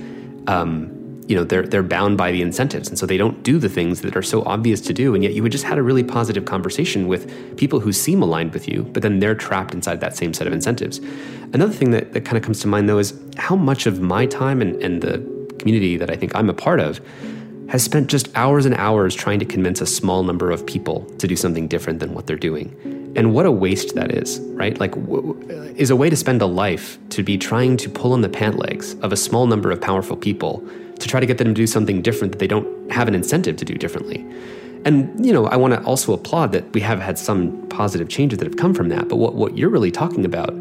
[0.48, 0.98] um,
[1.28, 4.02] you know they're they're bound by the incentives and so they don't do the things
[4.02, 6.44] that are so obvious to do and yet you would just had a really positive
[6.44, 10.34] conversation with people who seem aligned with you but then they're trapped inside that same
[10.34, 10.98] set of incentives
[11.54, 14.26] another thing that, that kind of comes to mind though is how much of my
[14.26, 15.20] time and, and the
[15.60, 17.00] community that i think i'm a part of
[17.72, 21.26] has spent just hours and hours trying to convince a small number of people to
[21.26, 22.76] do something different than what they're doing
[23.16, 24.78] and what a waste that is, right?
[24.78, 28.20] Like, w- is a way to spend a life to be trying to pull on
[28.20, 30.62] the pant legs of a small number of powerful people
[31.00, 33.56] to try to get them to do something different that they don't have an incentive
[33.56, 34.18] to do differently.
[34.84, 38.40] And, you know, I want to also applaud that we have had some positive changes
[38.40, 39.08] that have come from that.
[39.08, 40.54] But what, what you're really talking about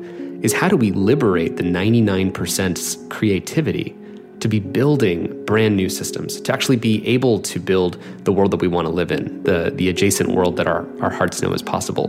[0.42, 3.96] is how do we liberate the 99% creativity
[4.40, 8.60] to be building brand new systems, to actually be able to build the world that
[8.60, 11.62] we want to live in, the, the adjacent world that our, our hearts know is
[11.62, 12.08] possible.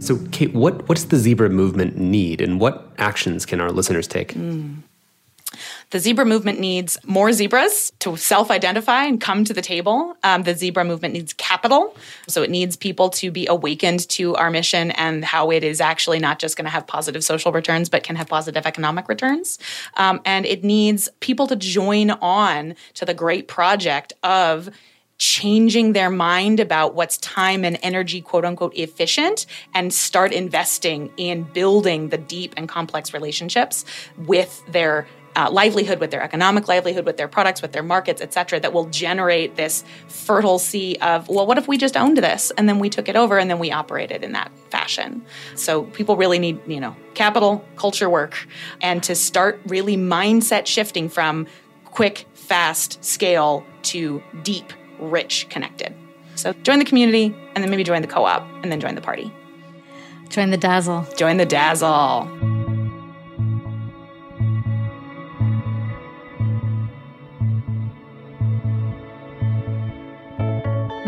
[0.00, 4.34] So, Kate, what, what's the zebra movement need and what actions can our listeners take?
[4.34, 4.82] Mm.
[5.90, 10.16] The zebra movement needs more zebras to self identify and come to the table.
[10.22, 11.96] Um, the zebra movement needs capital.
[12.26, 16.18] So it needs people to be awakened to our mission and how it is actually
[16.18, 19.58] not just going to have positive social returns, but can have positive economic returns.
[19.96, 24.70] Um, and it needs people to join on to the great project of
[25.16, 31.42] changing their mind about what's time and energy, quote unquote, efficient, and start investing in
[31.42, 33.84] building the deep and complex relationships
[34.16, 35.06] with their
[35.36, 38.72] uh, livelihood, with their economic livelihood, with their products, with their markets, et cetera, that
[38.72, 42.78] will generate this fertile sea of, well, what if we just owned this and then
[42.78, 45.24] we took it over and then we operated in that fashion?
[45.54, 48.48] So people really need, you know, capital, culture work,
[48.80, 51.46] and to start really mindset shifting from
[51.84, 55.94] quick, fast scale to deep, rich, connected.
[56.34, 59.00] So join the community and then maybe join the co op and then join the
[59.00, 59.32] party.
[60.28, 61.06] Join the dazzle.
[61.16, 62.57] Join the dazzle.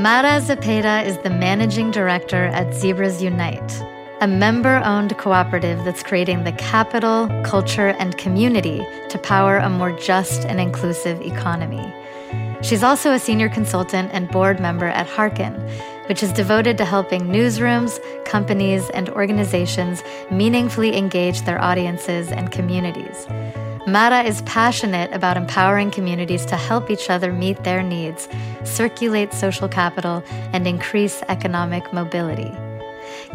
[0.00, 3.82] Mara Zepeda is the managing director at Zebras Unite,
[4.22, 8.78] a member owned cooperative that's creating the capital, culture, and community
[9.10, 11.92] to power a more just and inclusive economy.
[12.62, 15.52] She's also a senior consultant and board member at Hearken,
[16.08, 23.26] which is devoted to helping newsrooms, companies, and organizations meaningfully engage their audiences and communities.
[23.86, 28.28] Mara is passionate about empowering communities to help each other meet their needs,
[28.62, 30.22] circulate social capital,
[30.52, 32.52] and increase economic mobility.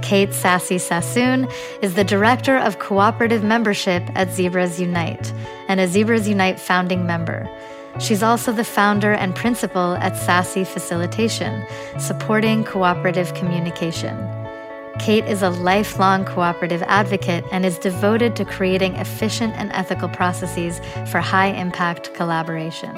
[0.01, 1.47] Kate Sassy Sassoon
[1.81, 5.33] is the Director of Cooperative Membership at Zebras Unite
[5.67, 7.49] and a Zebras Unite founding member.
[7.99, 11.65] She's also the founder and principal at Sassy Facilitation,
[11.97, 14.44] supporting cooperative communication.
[14.99, 20.79] Kate is a lifelong cooperative advocate and is devoted to creating efficient and ethical processes
[21.11, 22.93] for high impact collaboration.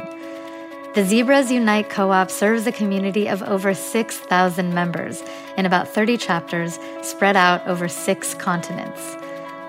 [0.93, 5.22] The Zebras Unite Co op serves a community of over 6,000 members
[5.58, 9.16] in about 30 chapters spread out over six continents.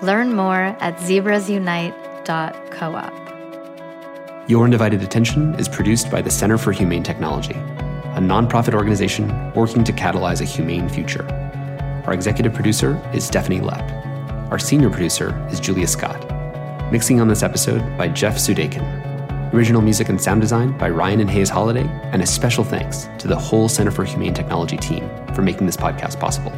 [0.01, 3.29] Learn more at zebrasunite.coop.
[4.49, 9.83] Your Undivided Attention is produced by the Center for Humane Technology, a nonprofit organization working
[9.83, 11.48] to catalyze a humane future.
[12.09, 14.49] Our executive producer is Stephanie Lepp.
[14.49, 16.19] Our senior producer is Julia Scott.
[16.91, 19.53] Mixing on this episode by Jeff Sudakin.
[19.53, 23.27] Original music and sound design by Ryan and Hays Holladay, and a special thanks to
[23.27, 26.51] the whole Center for Humane Technology team for making this podcast possible.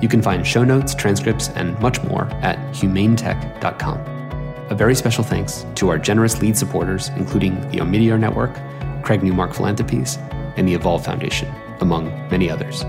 [0.00, 3.98] You can find show notes, transcripts, and much more at humanetech.com.
[4.70, 8.56] A very special thanks to our generous lead supporters, including the Omidyar Network,
[9.02, 10.18] Craig Newmark Philanthropies,
[10.56, 12.84] and the Evolve Foundation, among many others.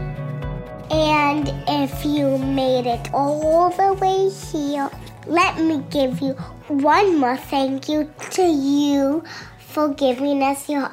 [0.93, 4.91] And if you made it all the way here,
[5.25, 6.33] let me give you
[6.67, 9.23] one more thank you to you
[9.57, 10.91] for giving us your.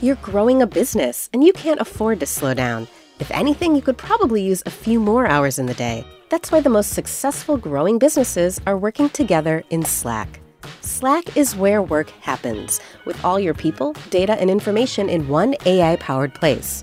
[0.00, 2.88] You're growing a business and you can't afford to slow down.
[3.18, 6.06] If anything, you could probably use a few more hours in the day.
[6.30, 10.40] That's why the most successful growing businesses are working together in Slack.
[10.80, 15.96] Slack is where work happens, with all your people, data, and information in one AI
[15.96, 16.82] powered place.